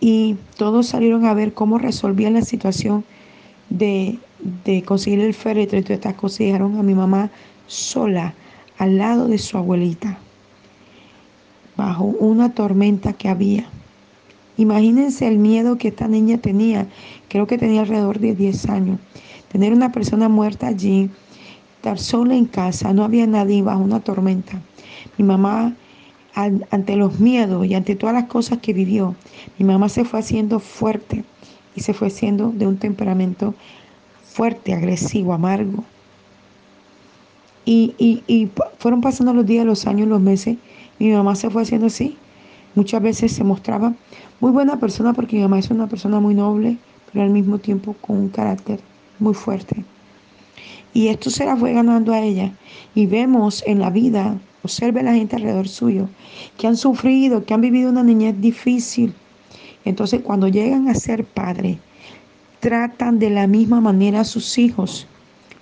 y 0.00 0.36
todos 0.56 0.88
salieron 0.88 1.24
a 1.24 1.34
ver 1.34 1.54
cómo 1.54 1.78
resolvían 1.78 2.34
la 2.34 2.42
situación 2.42 3.04
de, 3.70 4.18
conseguir 4.84 5.20
el 5.20 5.34
féretro 5.34 5.78
y 5.78 5.82
todas 5.82 5.96
estas 5.98 6.14
cosas 6.14 6.40
y 6.42 6.44
dejaron 6.46 6.78
a 6.78 6.82
mi 6.82 6.94
mamá 6.94 7.30
sola 7.66 8.34
al 8.78 8.98
lado 8.98 9.28
de 9.28 9.38
su 9.38 9.56
abuelita, 9.56 10.18
bajo 11.76 12.04
una 12.04 12.52
tormenta 12.52 13.14
que 13.14 13.28
había. 13.28 13.66
Imagínense 14.56 15.26
el 15.26 15.38
miedo 15.38 15.78
que 15.78 15.88
esta 15.88 16.06
niña 16.06 16.38
tenía, 16.38 16.86
creo 17.28 17.46
que 17.46 17.58
tenía 17.58 17.80
alrededor 17.80 18.20
de 18.20 18.34
10 18.34 18.68
años, 18.68 19.00
tener 19.50 19.72
una 19.72 19.90
persona 19.90 20.28
muerta 20.28 20.68
allí, 20.68 21.10
estar 21.76 21.98
sola 21.98 22.34
en 22.34 22.46
casa, 22.46 22.92
no 22.92 23.04
había 23.04 23.26
nadie 23.26 23.62
bajo 23.62 23.82
una 23.82 24.00
tormenta. 24.00 24.60
Mi 25.18 25.24
mamá, 25.24 25.74
ante 26.34 26.96
los 26.96 27.20
miedos 27.20 27.66
y 27.66 27.74
ante 27.74 27.94
todas 27.96 28.14
las 28.14 28.24
cosas 28.24 28.58
que 28.58 28.72
vivió, 28.72 29.14
mi 29.58 29.66
mamá 29.66 29.88
se 29.88 30.04
fue 30.04 30.20
haciendo 30.20 30.60
fuerte 30.60 31.24
y 31.76 31.80
se 31.80 31.92
fue 31.92 32.08
haciendo 32.08 32.50
de 32.50 32.66
un 32.66 32.78
temperamento 32.78 33.54
fuerte, 34.24 34.72
agresivo, 34.74 35.32
amargo. 35.32 35.84
Y, 37.64 37.94
y, 37.98 38.50
fueron 38.78 39.00
pasando 39.00 39.32
los 39.32 39.46
días, 39.46 39.64
los 39.64 39.86
años, 39.86 40.08
los 40.08 40.20
meses. 40.20 40.58
Mi 40.98 41.10
mamá 41.10 41.34
se 41.34 41.50
fue 41.50 41.62
haciendo 41.62 41.86
así. 41.86 42.16
Muchas 42.74 43.02
veces 43.02 43.32
se 43.32 43.44
mostraba 43.44 43.94
muy 44.40 44.50
buena 44.50 44.80
persona 44.80 45.12
porque 45.12 45.36
mi 45.36 45.42
mamá 45.42 45.58
es 45.58 45.70
una 45.70 45.86
persona 45.86 46.18
muy 46.20 46.34
noble, 46.34 46.76
pero 47.12 47.24
al 47.24 47.30
mismo 47.30 47.58
tiempo 47.58 47.94
con 48.00 48.16
un 48.16 48.28
carácter 48.28 48.80
muy 49.18 49.34
fuerte. 49.34 49.84
Y 50.92 51.08
esto 51.08 51.30
se 51.30 51.44
la 51.44 51.56
fue 51.56 51.72
ganando 51.72 52.12
a 52.12 52.20
ella. 52.20 52.52
Y 52.94 53.06
vemos 53.06 53.62
en 53.66 53.80
la 53.80 53.90
vida, 53.90 54.36
observe 54.62 55.02
la 55.02 55.14
gente 55.14 55.36
alrededor 55.36 55.68
suyo, 55.68 56.08
que 56.58 56.66
han 56.66 56.76
sufrido, 56.76 57.44
que 57.44 57.54
han 57.54 57.60
vivido 57.60 57.90
una 57.90 58.02
niñez 58.02 58.40
difícil, 58.40 59.14
entonces 59.84 60.22
cuando 60.22 60.48
llegan 60.48 60.88
a 60.88 60.94
ser 60.94 61.24
padres, 61.24 61.78
tratan 62.60 63.18
de 63.18 63.30
la 63.30 63.46
misma 63.46 63.80
manera 63.80 64.20
a 64.20 64.24
sus 64.24 64.56
hijos, 64.56 65.06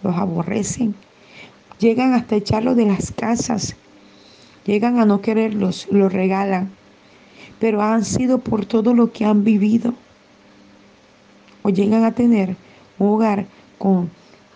los 0.02 0.16
aborrecen, 0.16 0.94
llegan 1.78 2.14
hasta 2.14 2.36
echarlos 2.36 2.76
de 2.76 2.86
las 2.86 3.10
casas, 3.10 3.74
llegan 4.64 5.00
a 5.00 5.04
no 5.04 5.20
quererlos, 5.20 5.88
los 5.90 6.12
regalan, 6.12 6.70
pero 7.62 7.80
han 7.80 8.04
sido 8.04 8.38
por 8.38 8.66
todo 8.66 8.92
lo 8.92 9.12
que 9.12 9.24
han 9.24 9.44
vivido. 9.44 9.94
O 11.62 11.68
llegan 11.68 12.02
a 12.04 12.10
tener 12.10 12.56
un 12.98 13.10
hogar 13.10 13.46
con 13.78 14.10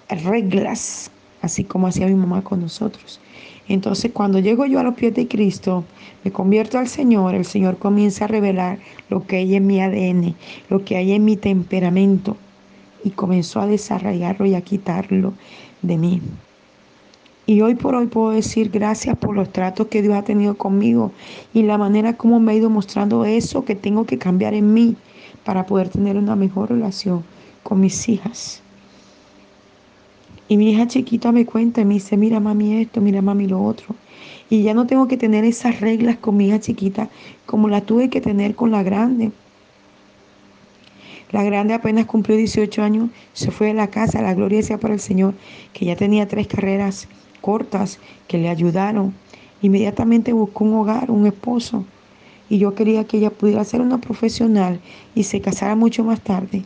reglas, 0.09 1.13
así 1.41 1.63
como 1.63 1.87
hacía 1.87 2.09
mi 2.09 2.17
mamá 2.17 2.43
con 2.43 2.63
nosotros. 2.63 3.21
Entonces 3.69 4.11
cuando 4.13 4.41
llego 4.41 4.67
yo 4.67 4.81
a 4.81 4.83
los 4.83 4.97
pies 4.97 5.15
de 5.15 5.29
Cristo, 5.29 5.85
me 6.25 6.33
convierto 6.33 6.81
al 6.81 6.89
Señor, 6.89 7.37
el 7.37 7.45
Señor 7.45 7.79
comienza 7.79 8.25
a 8.25 8.29
revelar 8.29 8.81
lo 9.09 9.25
que 9.25 9.37
hay 9.37 9.55
en 9.55 9.69
mi 9.69 9.81
ADN, 9.81 10.35
lo 10.69 10.85
que 10.85 10.97
hay 10.97 11.13
en 11.13 11.25
mi 11.25 11.37
temperamento, 11.37 12.37
y 13.05 13.11
comenzó 13.11 13.61
a 13.61 13.69
desarrollarlo 13.69 14.47
y 14.47 14.57
a 14.57 14.63
quitarlo 14.63 15.33
de 15.81 15.97
mí. 15.97 16.21
Y 17.49 17.61
hoy 17.61 17.77
por 17.77 17.95
hoy 17.95 18.07
puedo 18.07 18.31
decir 18.31 18.71
gracias 18.71 19.17
por 19.17 19.37
los 19.37 19.53
tratos 19.53 19.87
que 19.87 20.03
Dios 20.03 20.17
ha 20.17 20.23
tenido 20.23 20.57
conmigo 20.57 21.13
y 21.55 21.63
la 21.63 21.79
manera 21.79 22.17
como 22.17 22.41
me 22.41 22.51
ha 22.51 22.55
ido 22.57 22.71
mostrando 22.71 23.25
eso 23.25 23.65
que 23.65 23.77
tengo 23.77 24.05
que 24.05 24.19
cambiar 24.19 24.53
en 24.55 24.75
mí 24.75 24.97
para 25.45 25.65
poder 25.65 25.89
tener 25.89 26.17
una 26.17 26.35
mejor 26.35 26.71
relación 26.71 27.23
con 27.63 27.81
mis 27.81 28.09
hijas. 28.09 28.63
Y 30.49 30.57
mi 30.57 30.73
hija 30.73 30.89
chiquita 30.89 31.31
me 31.31 31.47
cuenta 31.47 31.81
y 31.81 31.85
me 31.85 31.95
dice, 31.95 32.17
mira 32.17 32.41
mami 32.41 32.81
esto, 32.81 33.01
mira 33.01 33.23
mami 33.23 33.47
lo 33.47 33.63
otro. 33.63 33.95
Y 34.51 34.65
ya 34.65 34.75
no 34.75 34.89
tengo 34.89 35.07
que 35.07 35.17
tener 35.17 35.45
esas 35.45 35.81
reglas 35.81 36.17
con 36.17 36.37
mi 36.37 36.49
hija 36.49 36.59
chiquita 36.59 37.11
como 37.47 37.69
la 37.69 37.81
tuve 37.81 38.11
que 38.11 38.21
tener 38.21 38.57
con 38.57 38.73
la 38.73 38.83
grande. 38.83 39.31
La 41.31 41.45
grande 41.45 41.75
apenas 41.75 42.07
cumplió 42.07 42.37
18 42.37 42.83
años, 42.83 43.11
se 43.35 43.53
fue 43.53 43.69
de 43.69 43.75
la 43.75 43.89
casa, 43.89 44.23
la 44.23 44.35
gloria 44.35 44.63
sea 44.63 44.79
para 44.79 44.95
el 44.95 45.01
Señor, 45.01 45.35
que 45.73 45.85
ya 45.85 45.97
tenía 45.97 46.27
tres 46.27 46.47
carreras 46.49 47.09
cortas 47.47 48.01
que 48.27 48.39
le 48.39 48.49
ayudaron. 48.49 49.15
Inmediatamente 49.63 50.33
buscó 50.33 50.65
un 50.65 50.75
hogar, 50.75 51.13
un 51.13 51.29
esposo. 51.29 51.85
Y 52.51 52.59
yo 52.59 52.75
quería 52.75 53.05
que 53.05 53.19
ella 53.19 53.31
pudiera 53.31 53.63
ser 53.63 53.81
una 53.83 53.99
profesional 53.99 54.81
y 55.15 55.23
se 55.23 55.41
casara 55.41 55.77
mucho 55.77 56.03
más 56.03 56.21
tarde. 56.21 56.65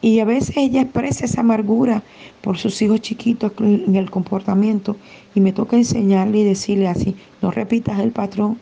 Y 0.00 0.20
a 0.20 0.24
veces 0.24 0.56
ella 0.56 0.82
expresa 0.82 1.24
esa 1.24 1.40
amargura 1.40 2.04
por 2.42 2.58
sus 2.58 2.80
hijos 2.80 3.00
chiquitos 3.00 3.52
en 3.58 3.96
el 3.96 4.08
comportamiento 4.08 4.96
y 5.34 5.40
me 5.40 5.52
toca 5.52 5.76
enseñarle 5.76 6.38
y 6.38 6.44
decirle 6.44 6.86
así, 6.86 7.16
no 7.40 7.50
repitas 7.50 7.98
el 7.98 8.12
patrón. 8.12 8.58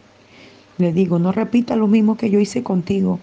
Le 0.79 0.95
digo, 0.95 1.19
no 1.19 1.33
repita 1.33 1.77
lo 1.77 1.87
mismo 1.87 2.17
que 2.17 2.31
yo 2.31 2.41
hice 2.41 2.63
contigo. 2.63 3.21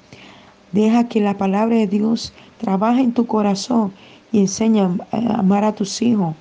Deja 0.72 1.08
que 1.08 1.20
la 1.20 1.36
palabra 1.38 1.78
de 1.78 1.88
Dios 1.88 2.34
trabaje 2.60 3.02
en 3.02 3.14
tu 3.14 3.26
corazón 3.26 3.92
y 4.32 4.40
enseña 4.42 4.98
a 5.12 5.40
amar 5.40 5.64
a 5.64 5.74
tus 5.74 6.02
hijos. 6.04 6.36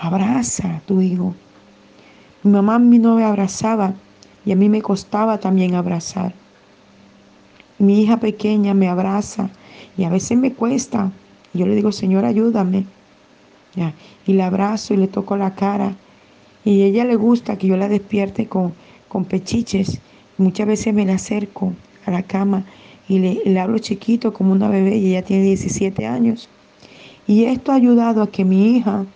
Abraza 0.00 0.76
a 0.76 0.80
tu 0.80 1.00
hijo. 1.00 1.34
Mi 2.42 2.50
mamá 2.52 2.76
a 2.76 2.78
mí 2.78 2.98
no 2.98 3.16
me 3.16 3.24
abrazaba 3.24 3.94
y 4.44 4.52
a 4.52 4.56
mí 4.56 4.68
me 4.68 4.82
costaba 4.82 5.38
también 5.38 5.74
abrazar. 5.74 6.34
Mi 7.78 8.02
hija 8.02 8.18
pequeña 8.18 8.74
me 8.74 8.88
abraza 8.88 9.50
y 9.96 10.04
a 10.04 10.10
veces 10.10 10.36
me 10.38 10.52
cuesta. 10.52 11.12
Yo 11.52 11.66
le 11.66 11.74
digo, 11.74 11.92
Señor, 11.92 12.24
ayúdame. 12.24 12.86
Y 14.26 14.32
le 14.32 14.42
abrazo 14.42 14.94
y 14.94 14.96
le 14.96 15.08
toco 15.08 15.36
la 15.36 15.54
cara. 15.54 15.94
Y 16.64 16.82
ella 16.82 17.04
le 17.04 17.16
gusta 17.16 17.56
que 17.56 17.66
yo 17.66 17.76
la 17.76 17.88
despierte 17.88 18.46
con, 18.46 18.74
con 19.08 19.24
pechiches. 19.24 20.00
Muchas 20.38 20.66
veces 20.66 20.94
me 20.94 21.04
la 21.04 21.14
acerco 21.14 21.72
a 22.06 22.10
la 22.10 22.22
cama 22.22 22.64
y 23.08 23.18
le, 23.18 23.40
le 23.44 23.60
hablo 23.60 23.78
chiquito 23.78 24.32
como 24.32 24.52
una 24.52 24.68
bebé 24.68 24.96
y 24.96 25.10
ella 25.10 25.22
tiene 25.22 25.44
17 25.44 26.06
años. 26.06 26.48
Y 27.26 27.44
esto 27.44 27.72
ha 27.72 27.76
ayudado 27.76 28.22
a 28.22 28.30
que 28.30 28.44
mi 28.44 28.76
hija 28.76 29.06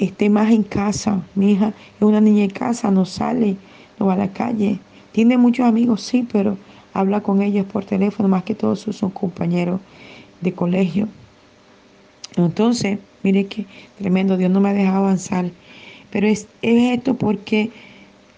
esté 0.00 0.30
más 0.30 0.50
en 0.50 0.62
casa. 0.62 1.22
Mi 1.34 1.52
hija 1.52 1.68
es 1.68 2.02
una 2.02 2.20
niña 2.20 2.44
en 2.44 2.50
casa, 2.50 2.90
no 2.90 3.04
sale, 3.04 3.56
no 3.98 4.06
va 4.06 4.14
a 4.14 4.16
la 4.16 4.32
calle. 4.32 4.78
Tiene 5.12 5.36
muchos 5.36 5.66
amigos, 5.66 6.02
sí, 6.02 6.26
pero 6.30 6.56
habla 6.94 7.20
con 7.20 7.42
ellos 7.42 7.66
por 7.66 7.84
teléfono, 7.84 8.28
más 8.28 8.44
que 8.44 8.54
todos 8.54 8.80
sus 8.80 9.00
compañeros 9.12 9.80
de 10.40 10.52
colegio. 10.52 11.08
Entonces, 12.36 12.98
mire 13.22 13.46
que 13.46 13.66
tremendo, 13.98 14.36
Dios 14.36 14.50
no 14.50 14.60
me 14.60 14.70
ha 14.70 14.74
dejado 14.74 14.98
avanzar. 14.98 15.50
Pero 16.10 16.26
es, 16.26 16.48
esto 16.62 17.14
porque 17.14 17.70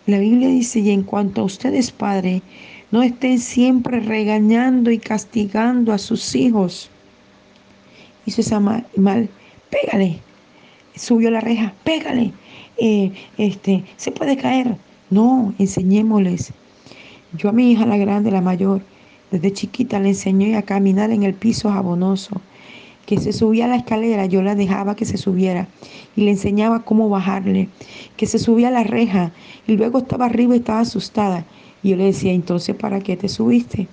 la 0.06 0.18
Biblia 0.18 0.48
dice, 0.48 0.80
y 0.80 0.90
en 0.90 1.04
cuanto 1.04 1.42
a 1.42 1.44
ustedes, 1.44 1.92
padres, 1.92 2.42
no 2.90 3.02
estén 3.02 3.38
siempre 3.38 4.00
regañando 4.00 4.90
y 4.90 4.98
castigando 4.98 5.92
a 5.92 5.98
sus 5.98 6.34
hijos. 6.34 6.90
Hizo 8.26 8.40
esa 8.40 8.60
mal, 8.60 8.86
mal 8.96 9.28
pégale. 9.70 10.20
Subió 10.94 11.30
la 11.30 11.40
reja, 11.40 11.74
pégale. 11.84 12.32
Eh, 12.78 13.12
este, 13.38 13.84
se 13.96 14.12
puede 14.12 14.36
caer. 14.36 14.76
No, 15.10 15.54
enseñémosles 15.58 16.52
yo 17.34 17.48
a 17.48 17.52
mi 17.52 17.72
hija, 17.72 17.86
la 17.86 17.96
grande, 17.96 18.30
la 18.30 18.42
mayor, 18.42 18.82
desde 19.30 19.54
chiquita 19.54 19.98
le 19.98 20.10
enseñé 20.10 20.56
a 20.56 20.62
caminar 20.62 21.10
en 21.10 21.22
el 21.22 21.32
piso 21.32 21.70
jabonoso. 21.70 22.42
Que 23.06 23.18
se 23.18 23.32
subía 23.32 23.64
a 23.64 23.68
la 23.68 23.76
escalera, 23.76 24.26
yo 24.26 24.42
la 24.42 24.54
dejaba 24.54 24.94
que 24.94 25.06
se 25.06 25.16
subiera 25.16 25.66
y 26.14 26.24
le 26.24 26.30
enseñaba 26.30 26.84
cómo 26.84 27.08
bajarle. 27.08 27.68
Que 28.16 28.26
se 28.26 28.38
subía 28.38 28.68
a 28.68 28.70
la 28.70 28.84
reja 28.84 29.32
y 29.66 29.76
luego 29.76 29.98
estaba 29.98 30.26
arriba 30.26 30.54
y 30.54 30.58
estaba 30.58 30.80
asustada. 30.80 31.44
Y 31.82 31.90
yo 31.90 31.96
le 31.96 32.04
decía, 32.04 32.32
entonces, 32.32 32.76
¿para 32.76 33.00
qué 33.00 33.16
te 33.16 33.28
subiste? 33.28 33.88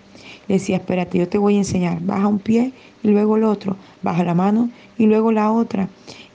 Le 0.48 0.56
decía, 0.56 0.76
espérate, 0.76 1.18
yo 1.18 1.28
te 1.28 1.38
voy 1.38 1.56
a 1.56 1.60
enseñar. 1.60 2.02
Baja 2.02 2.28
un 2.28 2.40
pie 2.40 2.74
y 3.04 3.08
luego 3.08 3.38
el 3.38 3.46
otro. 3.46 3.78
Baja 4.04 4.24
la 4.26 4.36
mano 4.36 4.70
y 4.98 5.06
luego 5.06 5.32
la 5.32 5.50
otra. 5.52 5.88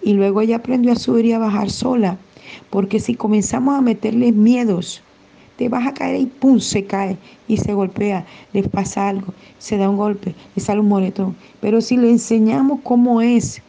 Y 0.04 0.12
luego 0.12 0.42
ella 0.42 0.56
aprendió 0.56 0.92
a 0.92 0.96
subir 0.96 1.24
y 1.24 1.32
a 1.32 1.38
bajar 1.38 1.70
sola. 1.70 2.18
Porque 2.70 3.00
si 3.00 3.14
comenzamos 3.14 3.74
a 3.74 3.80
meterle 3.80 4.30
miedos, 4.32 5.02
te 5.56 5.68
vas 5.68 5.86
a 5.86 5.94
caer 5.94 6.20
y 6.20 6.26
pum, 6.26 6.60
se 6.60 6.84
cae 6.84 7.16
y 7.48 7.56
se 7.56 7.72
golpea, 7.72 8.26
le 8.52 8.62
pasa 8.64 9.08
algo, 9.08 9.32
se 9.58 9.76
da 9.76 9.88
un 9.88 9.96
golpe, 9.96 10.34
le 10.54 10.62
sale 10.62 10.80
un 10.80 10.88
moretón. 10.88 11.34
Pero 11.60 11.80
si 11.80 11.96
le 11.96 12.10
enseñamos 12.10 12.80
cómo 12.82 13.20
es, 13.20 13.62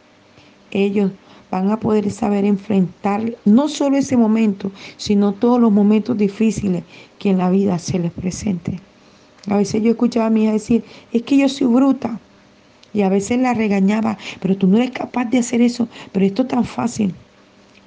ellos 0.70 1.10
van 1.50 1.70
a 1.70 1.80
poder 1.80 2.10
saber 2.10 2.44
enfrentar 2.44 3.34
no 3.44 3.68
solo 3.68 3.96
ese 3.96 4.16
momento, 4.16 4.70
sino 4.96 5.32
todos 5.32 5.60
los 5.60 5.72
momentos 5.72 6.18
difíciles 6.18 6.82
que 7.18 7.30
en 7.30 7.38
la 7.38 7.50
vida 7.50 7.78
se 7.78 7.98
les 7.98 8.12
presente. 8.12 8.80
A 9.48 9.56
veces 9.56 9.82
yo 9.82 9.90
escuchaba 9.90 10.26
a 10.26 10.30
mi 10.30 10.42
hija 10.42 10.52
decir, 10.52 10.84
es 11.12 11.22
que 11.22 11.38
yo 11.38 11.48
soy 11.48 11.68
bruta. 11.68 12.20
Y 12.92 13.02
a 13.02 13.08
veces 13.08 13.38
la 13.38 13.54
regañaba, 13.54 14.16
pero 14.40 14.56
tú 14.56 14.66
no 14.66 14.78
eres 14.78 14.90
capaz 14.90 15.26
de 15.26 15.38
hacer 15.38 15.60
eso, 15.60 15.88
pero 16.12 16.24
esto 16.24 16.42
es 16.42 16.48
tan 16.48 16.64
fácil. 16.64 17.14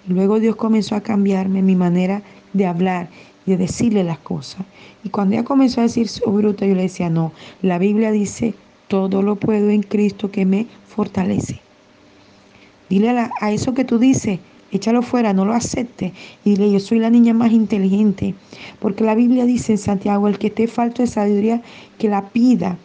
Luego 0.08 0.40
Dios 0.40 0.56
comenzó 0.56 0.96
a 0.96 1.02
cambiarme 1.02 1.62
mi 1.62 1.76
manera 1.76 2.22
de 2.54 2.66
hablar 2.66 3.10
y 3.46 3.52
de 3.52 3.58
decirle 3.58 4.04
las 4.04 4.20
cosas. 4.20 4.66
Y 5.04 5.10
cuando 5.10 5.36
ella 5.36 5.44
comenzó 5.44 5.82
a 5.82 5.84
decir 5.84 6.08
su 6.08 6.30
bruta, 6.32 6.66
yo 6.66 6.76
le 6.76 6.84
decía, 6.84 7.10
no, 7.10 7.32
la 7.62 7.78
Biblia 7.78 8.12
dice, 8.12 8.54
todo 8.88 9.22
lo 9.22 9.36
puedo 9.36 9.70
en 9.70 9.84
Cristo 9.84 10.32
que 10.32 10.46
me 10.46 10.68
fortalece. 10.88 11.60
Dile 12.90 13.10
a, 13.10 13.32
a 13.40 13.52
eso 13.52 13.74
que 13.74 13.86
tú 13.86 14.00
dices, 14.00 14.40
échalo 14.72 15.02
fuera, 15.02 15.34
no 15.34 15.46
lo 15.46 15.54
acepte. 15.54 16.14
Y 16.44 16.52
dile, 16.52 16.72
yo 16.72 16.80
soy 16.80 17.00
la 17.00 17.10
niña 17.10 17.34
más 17.34 17.52
inteligente. 17.52 18.36
Porque 18.80 19.04
la 19.04 19.16
Biblia 19.16 19.46
dice 19.46 19.74
en 19.74 19.78
Santiago, 19.78 20.28
el 20.28 20.40
que 20.40 20.48
esté 20.48 20.68
falto 20.68 21.02
de 21.02 21.08
sabiduría, 21.08 21.62
que 21.98 22.10
la 22.10 22.30
pida. 22.30 22.78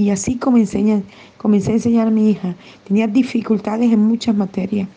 Y 0.00 0.08
así 0.10 0.36
comencé, 0.36 1.02
comencé 1.36 1.72
a 1.72 1.74
enseñar 1.74 2.06
a 2.08 2.10
mi 2.10 2.30
hija. 2.30 2.54
Tenía 2.86 3.06
dificultades 3.06 3.92
en 3.92 4.00
muchas 4.00 4.34
materias 4.34 4.88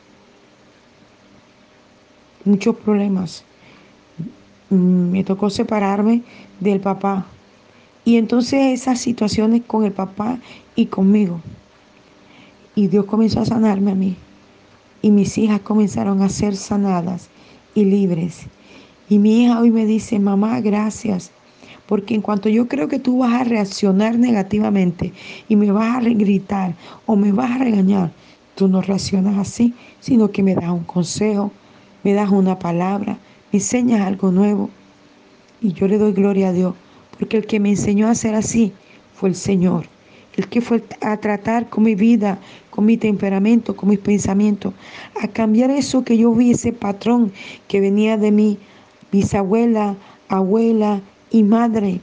muchos 2.45 2.75
problemas. 2.75 3.43
Mm, 4.69 5.12
me 5.12 5.24
tocó 5.24 5.50
separarme 5.50 6.24
del 6.60 6.79
papá. 6.79 7.25
Y 8.05 8.17
entonces 8.17 8.81
esas 8.81 9.00
situaciones 9.00 9.62
con 9.65 9.86
el 9.86 9.91
papá 9.91 10.39
y 10.75 10.88
conmigo. 10.88 11.39
Y 12.75 12.88
Dios 12.88 13.05
comenzó 13.05 13.41
a 13.41 13.45
sanarme 13.45 13.91
a 13.91 13.95
mí. 13.95 14.15
Y 15.01 15.12
mis 15.12 15.38
hijas 15.38 15.62
comenzaron 15.62 16.22
a 16.22 16.29
ser 16.29 16.55
sanadas 16.55 17.29
y 17.75 17.86
libres. 17.86 18.41
Y 19.10 19.19
mi 19.19 19.43
hija 19.43 19.60
hoy 19.60 19.72
me 19.72 19.86
dice, 19.86 20.19
mamá, 20.19 20.60
gracias. 20.62 21.31
Porque 21.88 22.16
en 22.16 22.22
cuanto 22.22 22.50
yo 22.50 22.68
creo 22.68 22.88
que 22.88 23.00
tú 23.00 23.20
vas 23.20 23.34
a 23.34 23.44
reaccionar 23.44 24.18
negativamente 24.18 25.13
y 25.50 25.56
me 25.56 25.72
vas 25.72 25.98
a 25.98 26.00
gritar 26.02 26.75
o 27.06 27.16
me 27.16 27.32
vas 27.32 27.52
a 27.52 27.58
regañar, 27.58 28.12
tú 28.56 28.68
no 28.68 28.82
reaccionas 28.82 29.38
así, 29.38 29.74
sino 30.00 30.32
que 30.32 30.44
me 30.44 30.56
das 30.56 30.70
un 30.70 30.84
consejo, 30.84 31.52
me 32.04 32.13
das 32.13 32.30
una 32.30 32.58
palabra, 32.58 33.18
me 33.52 33.60
enseñas 33.60 34.02
algo 34.02 34.32
nuevo. 34.32 34.70
Y 35.62 35.74
yo 35.74 35.88
le 35.88 35.98
doy 35.98 36.13
gloria 36.13 36.50
a 36.50 36.54
Dios, 36.54 36.74
porque 37.18 37.38
el 37.38 37.46
que 37.46 37.60
me 37.60 37.70
enseñó 37.70 38.08
a 38.08 38.12
hacer 38.12 38.36
así 38.36 38.74
fue 39.13 39.30
el 39.30 39.36
Señor. 39.36 39.86
El 40.36 40.48
que 40.48 40.62
fue 40.62 40.84
a 41.02 41.18
tratar 41.18 41.70
con 41.70 41.84
mi 41.84 41.96
vida, 41.96 42.40
con 42.72 42.86
mi 42.86 42.98
temperamento, 42.98 43.75
con 43.75 43.90
mis 43.90 44.00
pensamientos, 44.00 44.74
a 45.22 45.28
cambiar 45.28 45.70
eso 45.70 46.04
que 46.04 46.18
yo 46.18 46.34
vi, 46.34 46.52
ese 46.52 46.74
patrón 46.74 47.32
que 47.68 47.80
venía 47.80 48.18
de 48.18 48.32
mi 48.32 48.58
bisabuela, 49.12 49.96
abuela 50.28 51.02
y 51.34 51.44
madre. 51.44 52.00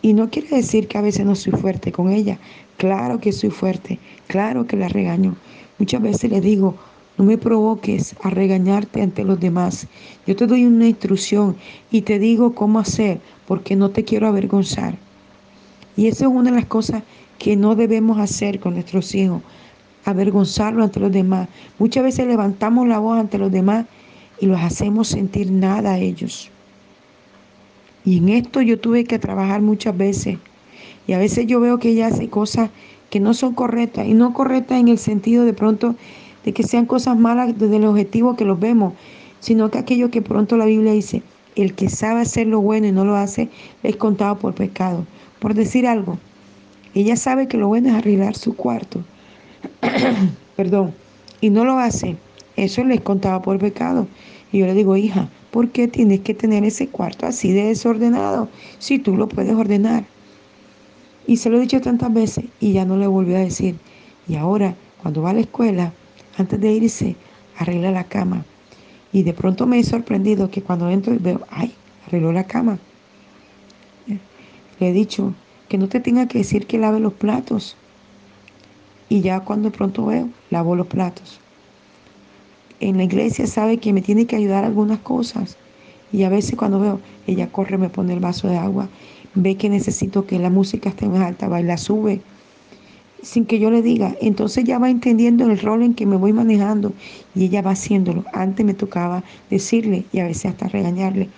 Y 0.00 0.14
no 0.14 0.30
quiere 0.30 0.56
decir 0.56 0.88
que 0.88 0.98
a 0.98 1.02
veces 1.02 1.24
no 1.24 1.36
soy 1.36 1.52
fuerte 1.52 1.92
con 1.92 2.10
ella. 2.10 2.38
Claro 2.78 3.20
que 3.20 3.30
soy 3.30 3.50
fuerte, 3.50 4.00
claro 4.26 4.66
que 4.66 4.76
la 4.76 4.88
regaño. 4.88 5.36
Muchas 5.78 6.02
veces 6.02 6.30
le 6.30 6.40
digo, 6.40 6.74
no 7.18 7.24
me 7.24 7.36
provoques 7.36 8.16
a 8.22 8.30
regañarte 8.30 9.02
ante 9.02 9.22
los 9.24 9.38
demás. 9.38 9.86
Yo 10.26 10.34
te 10.34 10.46
doy 10.46 10.64
una 10.64 10.88
instrucción 10.88 11.54
y 11.90 12.00
te 12.00 12.18
digo 12.18 12.54
cómo 12.54 12.80
hacer 12.80 13.20
porque 13.46 13.76
no 13.76 13.90
te 13.90 14.04
quiero 14.04 14.26
avergonzar. 14.26 14.96
Y 15.94 16.06
eso 16.06 16.24
es 16.24 16.30
una 16.30 16.50
de 16.50 16.56
las 16.56 16.66
cosas 16.66 17.02
que 17.38 17.56
no 17.56 17.74
debemos 17.74 18.18
hacer 18.18 18.58
con 18.58 18.74
nuestros 18.74 19.14
hijos, 19.14 19.42
avergonzarlo 20.06 20.82
ante 20.82 20.98
los 20.98 21.12
demás. 21.12 21.48
Muchas 21.78 22.04
veces 22.04 22.26
levantamos 22.26 22.88
la 22.88 22.98
voz 22.98 23.18
ante 23.18 23.36
los 23.36 23.52
demás 23.52 23.84
y 24.40 24.46
los 24.46 24.60
hacemos 24.60 25.08
sentir 25.08 25.50
nada 25.52 25.92
a 25.92 25.98
ellos. 25.98 26.51
Y 28.04 28.18
en 28.18 28.28
esto 28.28 28.60
yo 28.60 28.78
tuve 28.78 29.04
que 29.04 29.18
trabajar 29.18 29.62
muchas 29.62 29.96
veces. 29.96 30.38
Y 31.06 31.12
a 31.12 31.18
veces 31.18 31.46
yo 31.46 31.60
veo 31.60 31.78
que 31.78 31.90
ella 31.90 32.08
hace 32.08 32.28
cosas 32.28 32.70
que 33.10 33.20
no 33.20 33.34
son 33.34 33.54
correctas. 33.54 34.06
Y 34.06 34.14
no 34.14 34.32
correctas 34.34 34.80
en 34.80 34.88
el 34.88 34.98
sentido 34.98 35.44
de 35.44 35.52
pronto 35.52 35.94
de 36.44 36.52
que 36.52 36.62
sean 36.62 36.86
cosas 36.86 37.16
malas 37.16 37.58
desde 37.58 37.76
el 37.76 37.84
objetivo 37.84 38.36
que 38.36 38.44
los 38.44 38.58
vemos, 38.58 38.94
sino 39.40 39.70
que 39.70 39.78
aquello 39.78 40.10
que 40.10 40.22
pronto 40.22 40.56
la 40.56 40.66
Biblia 40.66 40.92
dice, 40.92 41.22
el 41.56 41.74
que 41.74 41.88
sabe 41.88 42.22
hacer 42.22 42.46
lo 42.46 42.60
bueno 42.60 42.86
y 42.86 42.92
no 42.92 43.04
lo 43.04 43.16
hace, 43.16 43.48
es 43.82 43.96
contado 43.96 44.38
por 44.38 44.54
pecado. 44.54 45.06
Por 45.38 45.54
decir 45.54 45.86
algo, 45.86 46.18
ella 46.94 47.16
sabe 47.16 47.48
que 47.48 47.56
lo 47.56 47.68
bueno 47.68 47.88
es 47.88 47.94
arreglar 47.94 48.36
su 48.36 48.56
cuarto, 48.56 49.04
perdón, 50.56 50.94
y 51.40 51.50
no 51.50 51.64
lo 51.64 51.78
hace, 51.78 52.16
eso 52.56 52.84
le 52.84 52.94
es 52.94 53.00
contado 53.00 53.42
por 53.42 53.58
pecado. 53.58 54.06
Y 54.52 54.58
yo 54.58 54.66
le 54.66 54.74
digo, 54.74 54.96
hija, 54.96 55.28
¿por 55.52 55.68
qué 55.68 55.86
tienes 55.86 56.20
que 56.20 56.34
tener 56.34 56.64
ese 56.64 56.88
cuarto 56.88 57.26
así 57.26 57.52
de 57.52 57.64
desordenado 57.64 58.48
si 58.78 58.98
tú 58.98 59.16
lo 59.16 59.28
puedes 59.28 59.54
ordenar? 59.54 60.04
Y 61.26 61.36
se 61.36 61.50
lo 61.50 61.58
he 61.58 61.60
dicho 61.60 61.80
tantas 61.80 62.12
veces 62.12 62.46
y 62.58 62.72
ya 62.72 62.84
no 62.84 62.96
le 62.96 63.06
volvió 63.06 63.36
a 63.36 63.40
decir. 63.40 63.76
Y 64.26 64.34
ahora, 64.36 64.74
cuando 65.02 65.22
va 65.22 65.30
a 65.30 65.34
la 65.34 65.40
escuela, 65.40 65.92
antes 66.38 66.58
de 66.58 66.72
irse, 66.72 67.16
arregla 67.58 67.90
la 67.92 68.04
cama. 68.04 68.44
Y 69.12 69.22
de 69.22 69.34
pronto 69.34 69.66
me 69.66 69.78
he 69.78 69.84
sorprendido 69.84 70.50
que 70.50 70.62
cuando 70.62 70.88
entro 70.88 71.14
veo, 71.20 71.42
ay, 71.50 71.74
arregló 72.06 72.32
la 72.32 72.44
cama. 72.44 72.78
Le 74.80 74.88
he 74.88 74.92
dicho 74.92 75.34
que 75.68 75.76
no 75.76 75.88
te 75.88 76.00
tenga 76.00 76.26
que 76.26 76.38
decir 76.38 76.66
que 76.66 76.78
lave 76.78 76.98
los 76.98 77.12
platos. 77.12 77.76
Y 79.10 79.20
ya 79.20 79.40
cuando 79.40 79.70
de 79.70 79.76
pronto 79.76 80.06
veo, 80.06 80.30
lavo 80.50 80.74
los 80.74 80.86
platos. 80.86 81.38
En 82.82 82.96
la 82.96 83.04
iglesia 83.04 83.46
sabe 83.46 83.78
que 83.78 83.92
me 83.92 84.02
tiene 84.02 84.26
que 84.26 84.36
ayudar 84.36 84.64
algunas 84.64 84.98
cosas. 84.98 85.56
Y 86.12 86.24
a 86.24 86.28
veces 86.28 86.56
cuando 86.56 86.80
veo, 86.80 87.00
ella 87.26 87.46
corre, 87.50 87.78
me 87.78 87.88
pone 87.88 88.12
el 88.12 88.20
vaso 88.20 88.48
de 88.48 88.58
agua, 88.58 88.88
ve 89.34 89.54
que 89.54 89.70
necesito 89.70 90.26
que 90.26 90.38
la 90.38 90.50
música 90.50 90.90
esté 90.90 91.08
más 91.08 91.22
alta, 91.22 91.48
va 91.48 91.60
y 91.60 91.64
la 91.64 91.78
sube 91.78 92.20
sin 93.22 93.46
que 93.46 93.60
yo 93.60 93.70
le 93.70 93.82
diga. 93.82 94.16
Entonces 94.20 94.64
ya 94.64 94.80
va 94.80 94.90
entendiendo 94.90 95.48
el 95.48 95.60
rol 95.60 95.84
en 95.84 95.94
que 95.94 96.06
me 96.06 96.16
voy 96.16 96.32
manejando 96.32 96.92
y 97.36 97.44
ella 97.44 97.62
va 97.62 97.70
haciéndolo. 97.70 98.24
Antes 98.32 98.66
me 98.66 98.74
tocaba 98.74 99.22
decirle 99.48 100.04
y 100.12 100.18
a 100.18 100.24
veces 100.24 100.46
hasta 100.46 100.66
regañarle. 100.66 101.28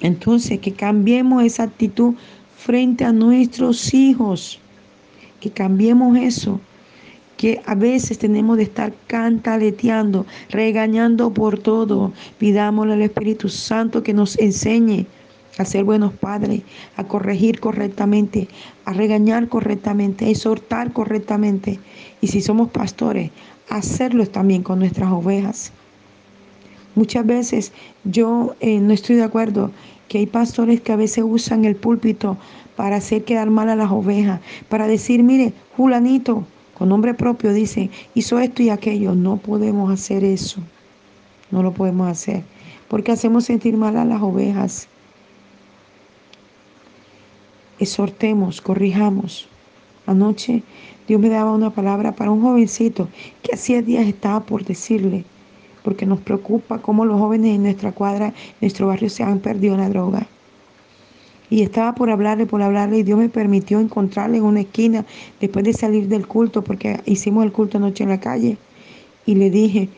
Entonces, 0.00 0.58
que 0.60 0.72
cambiemos 0.72 1.44
esa 1.44 1.64
actitud 1.64 2.14
frente 2.56 3.04
a 3.04 3.12
nuestros 3.12 3.92
hijos. 3.92 4.58
Que 5.40 5.50
cambiemos 5.50 6.16
eso. 6.16 6.60
Que 7.36 7.60
a 7.66 7.74
veces 7.74 8.18
tenemos 8.18 8.56
de 8.56 8.62
estar 8.64 8.92
cantaleteando, 9.06 10.26
regañando 10.50 11.32
por 11.32 11.58
todo. 11.58 12.12
Pidámosle 12.38 12.94
al 12.94 13.02
Espíritu 13.02 13.48
Santo 13.48 14.02
que 14.02 14.14
nos 14.14 14.38
enseñe 14.38 15.06
a 15.58 15.64
ser 15.64 15.84
buenos 15.84 16.12
padres, 16.12 16.62
a 16.96 17.04
corregir 17.04 17.60
correctamente, 17.60 18.48
a 18.84 18.92
regañar 18.92 19.48
correctamente, 19.48 20.26
a 20.26 20.28
exhortar 20.30 20.92
correctamente. 20.92 21.78
Y 22.20 22.28
si 22.28 22.40
somos 22.40 22.70
pastores, 22.70 23.30
hacerlo 23.68 24.26
también 24.26 24.62
con 24.62 24.78
nuestras 24.78 25.10
ovejas. 25.12 25.72
Muchas 26.94 27.26
veces 27.26 27.72
yo 28.04 28.54
eh, 28.60 28.78
no 28.78 28.92
estoy 28.92 29.16
de 29.16 29.24
acuerdo 29.24 29.70
que 30.08 30.18
hay 30.18 30.26
pastores 30.26 30.80
que 30.80 30.92
a 30.92 30.96
veces 30.96 31.24
usan 31.26 31.64
el 31.64 31.76
púlpito 31.76 32.36
para 32.76 32.96
hacer 32.96 33.24
quedar 33.24 33.50
mal 33.50 33.68
a 33.68 33.76
las 33.76 33.90
ovejas, 33.90 34.40
para 34.68 34.86
decir, 34.86 35.22
mire, 35.22 35.52
Julanito, 35.76 36.46
con 36.74 36.88
nombre 36.88 37.14
propio, 37.14 37.52
dice, 37.52 37.90
hizo 38.14 38.38
esto 38.38 38.62
y 38.62 38.70
aquello. 38.70 39.14
No 39.14 39.36
podemos 39.36 39.92
hacer 39.92 40.24
eso. 40.24 40.60
No 41.50 41.62
lo 41.62 41.72
podemos 41.72 42.08
hacer. 42.08 42.42
Porque 42.88 43.12
hacemos 43.12 43.44
sentir 43.44 43.76
mal 43.76 43.96
a 43.96 44.04
las 44.04 44.20
ovejas 44.20 44.88
exhortemos, 47.78 48.60
corrijamos. 48.60 49.48
Anoche 50.06 50.62
Dios 51.08 51.20
me 51.20 51.28
daba 51.28 51.52
una 51.52 51.70
palabra 51.70 52.12
para 52.12 52.30
un 52.30 52.42
jovencito 52.42 53.08
que 53.42 53.54
hacía 53.54 53.82
días 53.82 54.06
estaba 54.06 54.40
por 54.40 54.64
decirle, 54.64 55.24
porque 55.82 56.06
nos 56.06 56.20
preocupa 56.20 56.80
cómo 56.80 57.04
los 57.04 57.18
jóvenes 57.18 57.56
en 57.56 57.62
nuestra 57.62 57.92
cuadra, 57.92 58.28
en 58.28 58.34
nuestro 58.60 58.86
barrio 58.86 59.10
se 59.10 59.22
han 59.22 59.38
perdido 59.38 59.74
en 59.74 59.80
la 59.80 59.88
droga. 59.88 60.26
Y 61.50 61.62
estaba 61.62 61.94
por 61.94 62.10
hablarle, 62.10 62.46
por 62.46 62.62
hablarle, 62.62 62.98
y 62.98 63.02
Dios 63.02 63.18
me 63.18 63.28
permitió 63.28 63.80
encontrarle 63.80 64.38
en 64.38 64.44
una 64.44 64.60
esquina 64.60 65.04
después 65.40 65.64
de 65.64 65.72
salir 65.72 66.08
del 66.08 66.26
culto, 66.26 66.62
porque 66.62 67.00
hicimos 67.04 67.44
el 67.44 67.52
culto 67.52 67.78
anoche 67.78 68.04
en 68.04 68.10
la 68.10 68.20
calle. 68.20 68.56
Y 69.26 69.34
le 69.34 69.50
dije, 69.50 69.88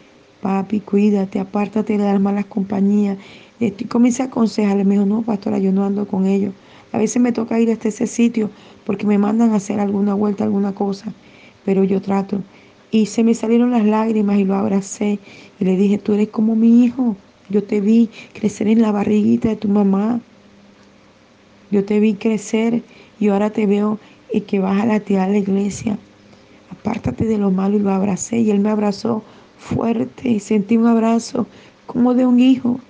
papi, 0.41 0.81
cuídate, 0.81 1.39
apártate 1.39 1.99
de 1.99 2.05
las 2.05 2.21
malas 2.21 2.47
compañías. 2.47 3.19
Y 3.59 3.71
comencé 3.85 4.23
a 4.23 4.27
aconsejarle, 4.27 4.85
me 4.85 4.95
dijo, 4.95 5.07
no, 5.07 5.23
pastora, 5.23 5.59
yo 5.59 5.73
no 5.73 5.85
ando 5.85 6.07
con 6.07 6.27
ellos. 6.27 6.53
A 6.93 6.99
veces 6.99 7.21
me 7.21 7.33
toca 7.33 7.59
ir 7.61 7.71
hasta 7.71 7.89
ese 7.89 8.07
sitio 8.07 8.51
porque 8.85 9.07
me 9.07 9.19
mandan 9.19 9.53
a 9.53 9.57
hacer 9.57 9.81
alguna 9.81 10.15
vuelta, 10.15 10.45
alguna 10.45 10.75
cosa, 10.75 11.13
pero 11.65 11.85
yo 11.85 12.01
trato. 12.01 12.43
Y 12.91 13.07
se 13.07 13.25
me 13.25 13.35
salieron 13.35 13.71
las 13.71 13.85
lágrimas 13.85 14.39
y 14.39 14.45
lo 14.45 14.55
abracé 14.55 15.19
y 15.59 15.65
le 15.65 15.77
dije, 15.77 15.99
tú 15.99 16.15
eres 16.15 16.29
como 16.29 16.55
mi 16.55 16.85
hijo. 16.85 17.17
Yo 17.49 17.63
te 17.63 17.81
vi 17.81 18.11
crecer 18.33 18.69
en 18.69 18.83
la 18.83 18.93
barriguita 18.93 19.49
de 19.49 19.57
tu 19.57 19.69
mamá. 19.69 20.21
Yo 21.71 21.85
te 21.85 22.01
vi 22.01 22.15
crecer 22.15 22.83
y 23.19 23.29
ahora 23.29 23.51
te 23.51 23.67
veo 23.67 23.99
y 24.33 24.43
que 24.43 24.59
vas 24.59 24.81
a 24.81 24.87
latear 24.87 25.31
la 25.31 25.39
iglesia. 25.39 25.99
Apártate 26.71 27.25
de 27.25 27.39
lo 27.39 27.51
malo 27.51 27.77
y 27.77 27.81
lo 27.81 27.91
abracé. 27.91 28.39
Y 28.39 28.51
él 28.51 28.61
me 28.61 28.71
abrazó 28.71 29.23
fuerte 29.59 30.29
y 30.29 30.41
sentí 30.41 30.77
un 30.77 30.87
abrazo 30.87 31.47
como 31.87 32.15
de 32.15 32.27
un 32.27 32.41
hijo. 32.41 32.81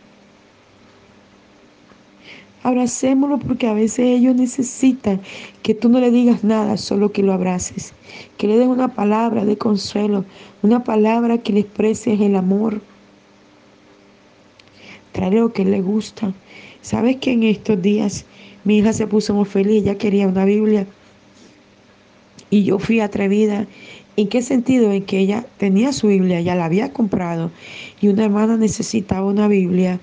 Abracémoslo 2.62 3.38
porque 3.38 3.68
a 3.68 3.74
veces 3.74 4.00
ellos 4.06 4.34
necesitan 4.34 5.20
que 5.62 5.72
tú 5.72 5.88
no 5.88 6.00
le 6.00 6.10
digas 6.10 6.42
nada, 6.42 6.76
solo 6.76 7.12
que 7.12 7.22
lo 7.22 7.32
abraces. 7.32 7.92
Que 8.38 8.48
le 8.48 8.58
des 8.58 8.66
una 8.66 8.88
palabra 8.88 9.44
de 9.44 9.56
consuelo, 9.56 10.24
una 10.62 10.82
palabra 10.82 11.38
que 11.38 11.52
le 11.52 11.60
expreses 11.60 12.20
el 12.20 12.34
amor. 12.34 12.80
Trae 15.12 15.30
lo 15.30 15.52
que 15.52 15.64
le 15.64 15.80
gusta. 15.80 16.34
¿Sabes 16.82 17.16
que 17.18 17.32
en 17.32 17.44
estos 17.44 17.80
días 17.80 18.26
mi 18.66 18.78
hija 18.78 18.92
se 18.92 19.06
puso 19.06 19.32
muy 19.32 19.44
feliz? 19.44 19.84
Ella 19.84 19.96
quería 19.96 20.26
una 20.26 20.44
Biblia. 20.44 20.86
Y 22.50 22.64
yo 22.64 22.80
fui 22.80 22.98
atrevida. 22.98 23.64
¿En 24.16 24.28
qué 24.28 24.42
sentido? 24.42 24.90
En 24.90 25.04
que 25.04 25.20
ella 25.20 25.46
tenía 25.56 25.92
su 25.92 26.08
Biblia, 26.08 26.40
ya 26.40 26.56
la 26.56 26.64
había 26.64 26.92
comprado. 26.92 27.52
Y 28.00 28.08
una 28.08 28.24
hermana 28.24 28.56
necesitaba 28.56 29.24
una 29.24 29.46
Biblia. 29.46 30.00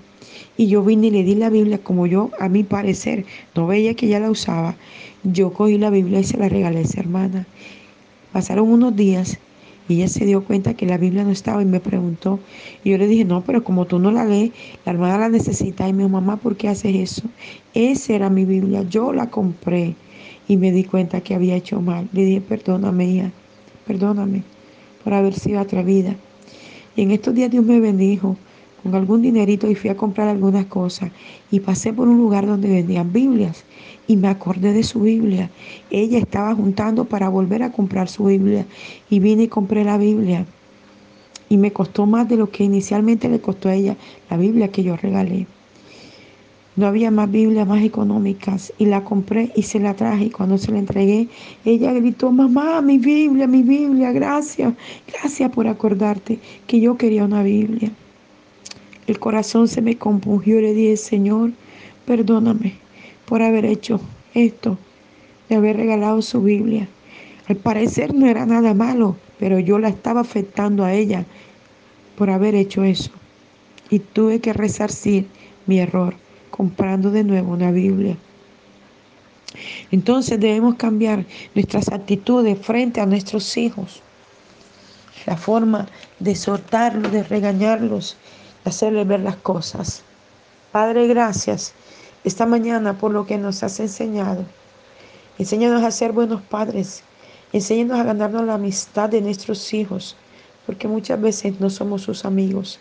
Y 0.56 0.68
yo 0.68 0.82
vine 0.82 1.08
y 1.08 1.12
le 1.12 1.24
di 1.26 1.36
la 1.36 1.50
Biblia 1.50 1.78
como 1.78 2.08
yo, 2.08 2.32
a 2.40 2.48
mi 2.48 2.64
parecer, 2.64 3.26
no 3.54 3.68
veía 3.68 3.96
que 3.96 4.06
ella 4.06 4.22
la 4.22 4.32
usaba. 4.32 4.78
Yo 5.24 5.52
cogí 5.52 5.78
la 5.78 5.90
Biblia 5.90 6.22
y 6.22 6.24
se 6.24 6.38
la 6.38 6.48
regalé 6.48 6.78
a 6.80 6.84
esa 6.84 7.02
hermana. 7.02 7.46
Pasaron 8.32 8.70
unos 8.70 8.96
días 8.96 9.40
y 9.88 9.96
ella 9.96 10.08
se 10.08 10.26
dio 10.26 10.44
cuenta 10.44 10.74
que 10.74 10.86
la 10.86 10.98
Biblia 10.98 11.24
no 11.24 11.32
estaba 11.32 11.62
y 11.62 11.66
me 11.66 11.80
preguntó. 11.80 12.40
Y 12.84 12.92
yo 12.92 12.98
le 12.98 13.08
dije, 13.08 13.26
no, 13.26 13.44
pero 13.44 13.64
como 13.64 13.86
tú 13.86 14.00
no 14.00 14.12
la 14.12 14.26
lees, 14.26 14.52
la 14.86 14.94
hermana 14.94 15.18
la 15.18 15.30
necesita. 15.30 15.88
Y 15.88 15.94
dijo, 15.94 16.10
mamá, 16.10 16.38
¿por 16.38 16.56
qué 16.56 16.70
haces 16.70 16.96
eso? 16.96 17.24
Esa 17.74 18.14
era 18.14 18.30
mi 18.30 18.46
Biblia, 18.46 18.84
yo 18.84 19.12
la 19.12 19.30
compré. 19.30 19.96
Y 20.48 20.58
me 20.58 20.72
di 20.72 20.84
cuenta 20.84 21.22
que 21.22 21.36
había 21.36 21.56
hecho 21.56 21.82
mal. 21.82 22.08
Le 22.14 22.26
dije, 22.26 22.42
perdóname, 22.42 23.06
hija, 23.06 23.32
perdóname 23.86 24.44
por 25.04 25.14
haber 25.14 25.34
sido 25.34 25.60
atrevida. 25.60 26.16
Y 26.96 27.02
en 27.02 27.12
estos 27.12 27.34
días 27.34 27.52
Dios 27.52 27.66
me 27.66 27.80
bendijo 27.80 28.38
con 28.84 28.94
algún 28.96 29.22
dinerito 29.22 29.70
y 29.70 29.76
fui 29.76 29.90
a 29.90 29.98
comprar 29.98 30.28
algunas 30.28 30.66
cosas 30.66 31.10
y 31.52 31.62
pasé 31.62 31.94
por 31.94 32.08
un 32.08 32.18
lugar 32.18 32.46
donde 32.46 32.68
vendían 32.68 33.14
Biblias 33.14 33.64
y 34.08 34.18
me 34.18 34.28
acordé 34.28 34.74
de 34.74 34.84
su 34.84 35.02
Biblia. 35.02 35.50
Ella 35.90 36.20
estaba 36.20 36.54
juntando 36.54 37.06
para 37.06 37.30
volver 37.30 37.64
a 37.64 37.72
comprar 37.72 38.10
su 38.10 38.26
Biblia 38.26 38.66
y 39.10 39.20
vine 39.20 39.44
y 39.44 39.48
compré 39.48 39.84
la 39.84 39.98
Biblia. 39.98 40.46
Y 41.50 41.58
me 41.58 41.72
costó 41.72 42.06
más 42.06 42.28
de 42.28 42.36
lo 42.36 42.50
que 42.50 42.64
inicialmente 42.64 43.30
le 43.30 43.40
costó 43.40 43.70
a 43.70 43.76
ella 43.76 43.96
la 44.30 44.38
Biblia 44.38 44.68
que 44.68 44.84
yo 44.84 44.98
regalé. 44.98 45.48
No 46.76 46.88
había 46.88 47.12
más 47.12 47.32
Biblias 47.32 47.68
más 47.68 47.84
económicas 47.84 48.74
y 48.80 48.88
la 48.88 49.04
compré 49.04 49.52
y 49.56 49.62
se 49.62 49.80
la 49.80 49.94
traje 49.94 50.26
y 50.26 50.30
cuando 50.32 50.58
se 50.58 50.72
la 50.72 50.80
entregué, 50.80 51.28
ella 51.64 51.94
gritó, 51.94 52.32
mamá, 52.32 52.82
mi 52.82 52.98
Biblia, 52.98 53.46
mi 53.46 53.62
Biblia, 53.62 54.12
gracias, 54.12 54.74
gracias 55.08 55.52
por 55.52 55.68
acordarte 55.68 56.40
que 56.66 56.80
yo 56.82 56.98
quería 56.98 57.26
una 57.26 57.44
Biblia. 57.44 57.92
El 59.08 59.20
corazón 59.20 59.68
se 59.68 59.82
me 59.82 59.98
compungió 59.98 60.60
y 60.60 60.62
le 60.62 60.74
dije, 60.74 60.98
Señor, 60.98 61.52
perdóname 62.06 62.76
por 63.26 63.42
haber 63.42 63.66
hecho 63.66 64.00
esto, 64.34 64.78
de 65.50 65.56
haber 65.56 65.78
regalado 65.78 66.22
su 66.22 66.42
Biblia. 66.42 66.88
Al 67.48 67.58
parecer 67.58 68.14
no 68.14 68.28
era 68.28 68.46
nada 68.46 68.74
malo, 68.74 69.18
pero 69.40 69.60
yo 69.60 69.78
la 69.80 69.90
estaba 69.90 70.22
afectando 70.22 70.86
a 70.86 70.94
ella 70.94 71.26
por 72.18 72.30
haber 72.30 72.56
hecho 72.56 72.84
eso. 72.84 73.12
Y 73.90 74.00
tuve 74.00 74.40
que 74.40 74.54
resarcir 74.54 75.28
mi 75.66 75.80
error 75.80 76.16
comprando 76.50 77.12
de 77.12 77.24
nuevo 77.24 77.52
una 77.52 77.72
Biblia. 77.72 78.16
Entonces 79.92 80.40
debemos 80.40 80.76
cambiar 80.76 81.26
nuestras 81.54 81.90
actitudes 81.90 82.58
frente 82.60 83.02
a 83.02 83.06
nuestros 83.06 83.58
hijos. 83.58 84.02
La 85.26 85.38
forma 85.38 85.88
de 86.20 86.36
soltarlos, 86.36 87.12
de 87.12 87.24
regañarlos, 87.24 88.18
hacerle 88.66 89.04
ver 89.04 89.22
las 89.22 89.36
cosas. 89.38 90.04
Padre, 90.72 91.08
gracias 91.08 91.74
esta 92.24 92.46
mañana 92.46 92.98
por 92.98 93.12
lo 93.12 93.26
que 93.26 93.38
nos 93.38 93.64
has 93.64 93.80
enseñado. 93.80 94.46
Enséñanos 95.38 95.84
a 95.84 95.92
ser 95.92 96.14
buenos 96.14 96.42
padres. 96.42 97.04
Enséñanos 97.52 98.00
a 98.00 98.04
ganarnos 98.04 98.46
la 98.46 98.54
amistad 98.56 99.10
de 99.10 99.22
nuestros 99.22 99.74
hijos, 99.74 100.16
porque 100.66 100.88
muchas 100.88 101.20
veces 101.20 101.60
no 101.60 101.70
somos 101.70 102.02
sus 102.04 102.24
amigos. 102.24 102.80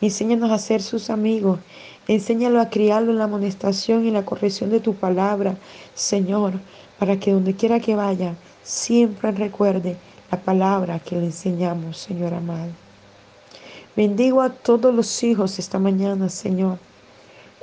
Enséñanos 0.00 0.50
a 0.50 0.58
ser 0.58 0.82
sus 0.82 1.10
amigos. 1.10 1.60
Enséñalo 2.08 2.60
a 2.60 2.70
criarlo 2.70 3.12
en 3.12 3.18
la 3.18 3.24
amonestación 3.24 4.04
y 4.04 4.10
la 4.10 4.24
corrección 4.24 4.70
de 4.70 4.80
tu 4.80 4.94
palabra, 4.94 5.56
Señor, 5.94 6.54
para 6.98 7.20
que 7.20 7.32
donde 7.32 7.54
quiera 7.54 7.78
que 7.78 7.94
vaya, 7.94 8.34
siempre 8.64 9.30
recuerde 9.30 9.96
la 10.30 10.40
palabra 10.40 10.98
que 10.98 11.16
le 11.16 11.26
enseñamos, 11.26 11.98
Señor 11.98 12.34
amado. 12.34 12.72
Bendigo 13.94 14.40
a 14.40 14.48
todos 14.48 14.94
los 14.94 15.22
hijos 15.22 15.58
esta 15.58 15.78
mañana, 15.78 16.30
Señor. 16.30 16.78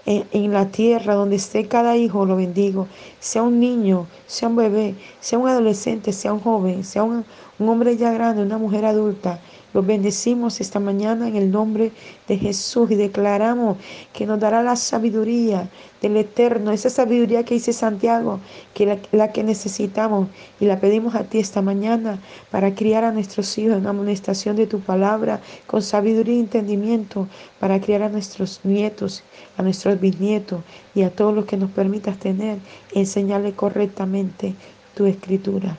En, 0.06 0.54
la 0.54 0.68
tierra, 0.68 1.16
donde 1.16 1.36
esté 1.36 1.68
cada 1.68 1.98
hijo, 1.98 2.26
lo 2.26 2.36
bendigo. 2.36 2.88
Sea 3.20 3.42
un 3.42 3.60
niño, 3.60 4.08
sea 4.28 4.48
un 4.48 4.56
bebé, 4.56 4.96
sea 5.20 5.40
un 5.40 5.48
adolescente, 5.48 6.14
sea 6.14 6.34
un 6.34 6.40
joven, 6.40 6.84
sea 6.84 7.04
un 7.04 7.26
hombre 7.60 7.98
ya 7.98 8.12
grande, 8.12 8.44
una 8.44 8.58
mujer 8.60 8.86
adulta. 8.86 9.40
Los 9.72 9.86
bendecimos 9.86 10.62
esta 10.62 10.80
mañana 10.80 11.28
en 11.28 11.36
el 11.36 11.52
nombre 11.52 11.92
de 12.28 12.38
Jesús 12.38 12.90
y 12.90 12.96
declaramos 12.96 13.78
que 14.14 14.26
nos 14.26 14.40
dará 14.40 14.64
la 14.64 14.76
sabiduría 14.76 15.70
del 16.02 16.18
Eterno, 16.18 16.72
esa 16.72 16.90
sabiduría 16.90 17.46
que 17.46 17.54
dice 17.54 17.72
Santiago, 17.72 18.40
que 18.74 18.88
la, 18.88 18.98
la 19.12 19.32
que 19.32 19.44
necesitamos. 19.44 20.28
Y 20.60 20.66
la 20.66 20.80
pedimos 20.80 21.14
a 21.14 21.24
ti 21.24 21.38
esta 21.38 21.62
mañana 21.62 22.20
para 22.50 22.74
criar 22.74 23.04
a 23.04 23.12
nuestros 23.12 23.56
hijos 23.60 23.78
en 23.78 23.86
amonestación 23.86 24.56
de 24.56 24.66
tu 24.66 24.80
palabra, 24.80 25.40
con 25.68 25.84
sabiduría 25.84 26.36
y 26.36 26.40
entendimiento, 26.40 27.28
para 27.60 27.80
criar 27.80 28.02
a 28.02 28.10
nuestros 28.10 28.62
nietos, 28.64 29.24
a 29.58 29.62
nuestros 29.62 30.00
bisnietos 30.00 30.64
y 30.96 31.04
a 31.04 31.12
todos 31.12 31.36
los 31.36 31.46
que 31.46 31.58
nos 31.58 31.70
permitas 31.70 32.18
tener, 32.18 32.58
enseñarle 32.94 33.54
correctamente 33.54 34.56
tu 34.96 35.06
escritura. 35.06 35.78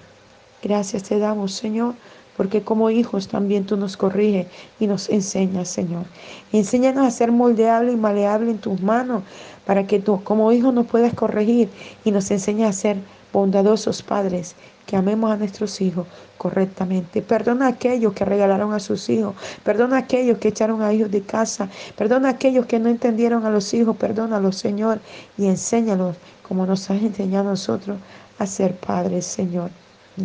Gracias 0.63 1.03
te 1.05 1.19
damos, 1.19 1.53
Señor 1.55 1.95
porque 2.41 2.63
como 2.63 2.89
hijos 2.89 3.29
también 3.29 3.67
tú 3.67 3.77
nos 3.77 3.99
corriges 3.99 4.47
y 4.79 4.87
nos 4.87 5.11
enseñas, 5.11 5.69
Señor. 5.69 6.05
Enséñanos 6.53 7.07
a 7.07 7.11
ser 7.11 7.31
moldeable 7.31 7.93
y 7.93 7.97
maleable 7.97 8.51
en 8.51 8.57
tus 8.57 8.81
manos, 8.81 9.25
para 9.67 9.87
que 9.87 9.99
tú 9.99 10.25
como 10.25 10.51
hijos 10.51 10.73
nos 10.73 10.87
puedas 10.87 11.13
corregir 11.13 11.69
y 12.03 12.11
nos 12.11 12.31
enseñes 12.31 12.71
a 12.71 12.73
ser 12.73 12.97
bondadosos 13.31 14.03
padres, 14.03 14.57
que 14.87 14.97
amemos 14.97 15.31
a 15.31 15.37
nuestros 15.37 15.83
hijos 15.83 16.07
correctamente. 16.39 17.21
Perdona 17.21 17.67
a 17.67 17.73
aquellos 17.73 18.15
que 18.15 18.25
regalaron 18.25 18.73
a 18.73 18.81
sus 18.81 19.11
hijos, 19.11 19.35
perdona 19.63 19.97
a 19.97 19.99
aquellos 19.99 20.39
que 20.39 20.49
echaron 20.49 20.81
a 20.81 20.95
hijos 20.95 21.11
de 21.11 21.21
casa, 21.21 21.69
perdona 21.95 22.29
a 22.29 22.33
aquellos 22.33 22.65
que 22.65 22.79
no 22.79 22.89
entendieron 22.89 23.45
a 23.45 23.51
los 23.51 23.75
hijos, 23.75 23.99
perdónalos, 23.99 24.57
Señor, 24.57 24.99
y 25.37 25.45
enséñalos 25.45 26.17
como 26.49 26.65
nos 26.65 26.89
has 26.89 27.03
enseñado 27.03 27.49
a 27.49 27.51
nosotros 27.51 27.99
a 28.39 28.47
ser 28.47 28.77
padres, 28.77 29.27
Señor. 29.27 29.71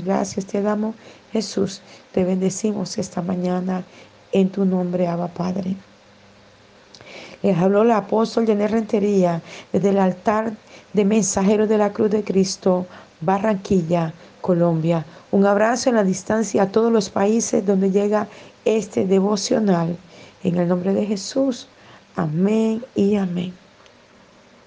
Gracias 0.03 0.45
te 0.45 0.61
damos, 0.61 0.95
Jesús. 1.31 1.81
Te 2.11 2.23
bendecimos 2.23 2.97
esta 2.97 3.21
mañana 3.21 3.83
en 4.31 4.49
tu 4.49 4.65
nombre, 4.65 5.07
Abba 5.07 5.27
Padre. 5.27 5.75
Les 7.41 7.57
habló 7.57 7.83
el 7.83 7.91
apóstol 7.91 8.47
Janet 8.47 8.71
Rentería 8.71 9.41
desde 9.71 9.89
el 9.89 9.99
altar 9.99 10.53
de 10.93 11.05
mensajeros 11.05 11.69
de 11.69 11.77
la 11.77 11.91
Cruz 11.91 12.09
de 12.09 12.23
Cristo, 12.23 12.87
Barranquilla, 13.21 14.13
Colombia. 14.41 15.05
Un 15.31 15.45
abrazo 15.45 15.89
en 15.89 15.95
la 15.95 16.03
distancia 16.03 16.63
a 16.63 16.71
todos 16.71 16.91
los 16.91 17.09
países 17.09 17.65
donde 17.65 17.91
llega 17.91 18.27
este 18.63 19.05
devocional. 19.05 19.97
En 20.43 20.57
el 20.57 20.67
nombre 20.67 20.93
de 20.93 21.05
Jesús. 21.05 21.67
Amén 22.15 22.83
y 22.95 23.15
amén. 23.15 23.64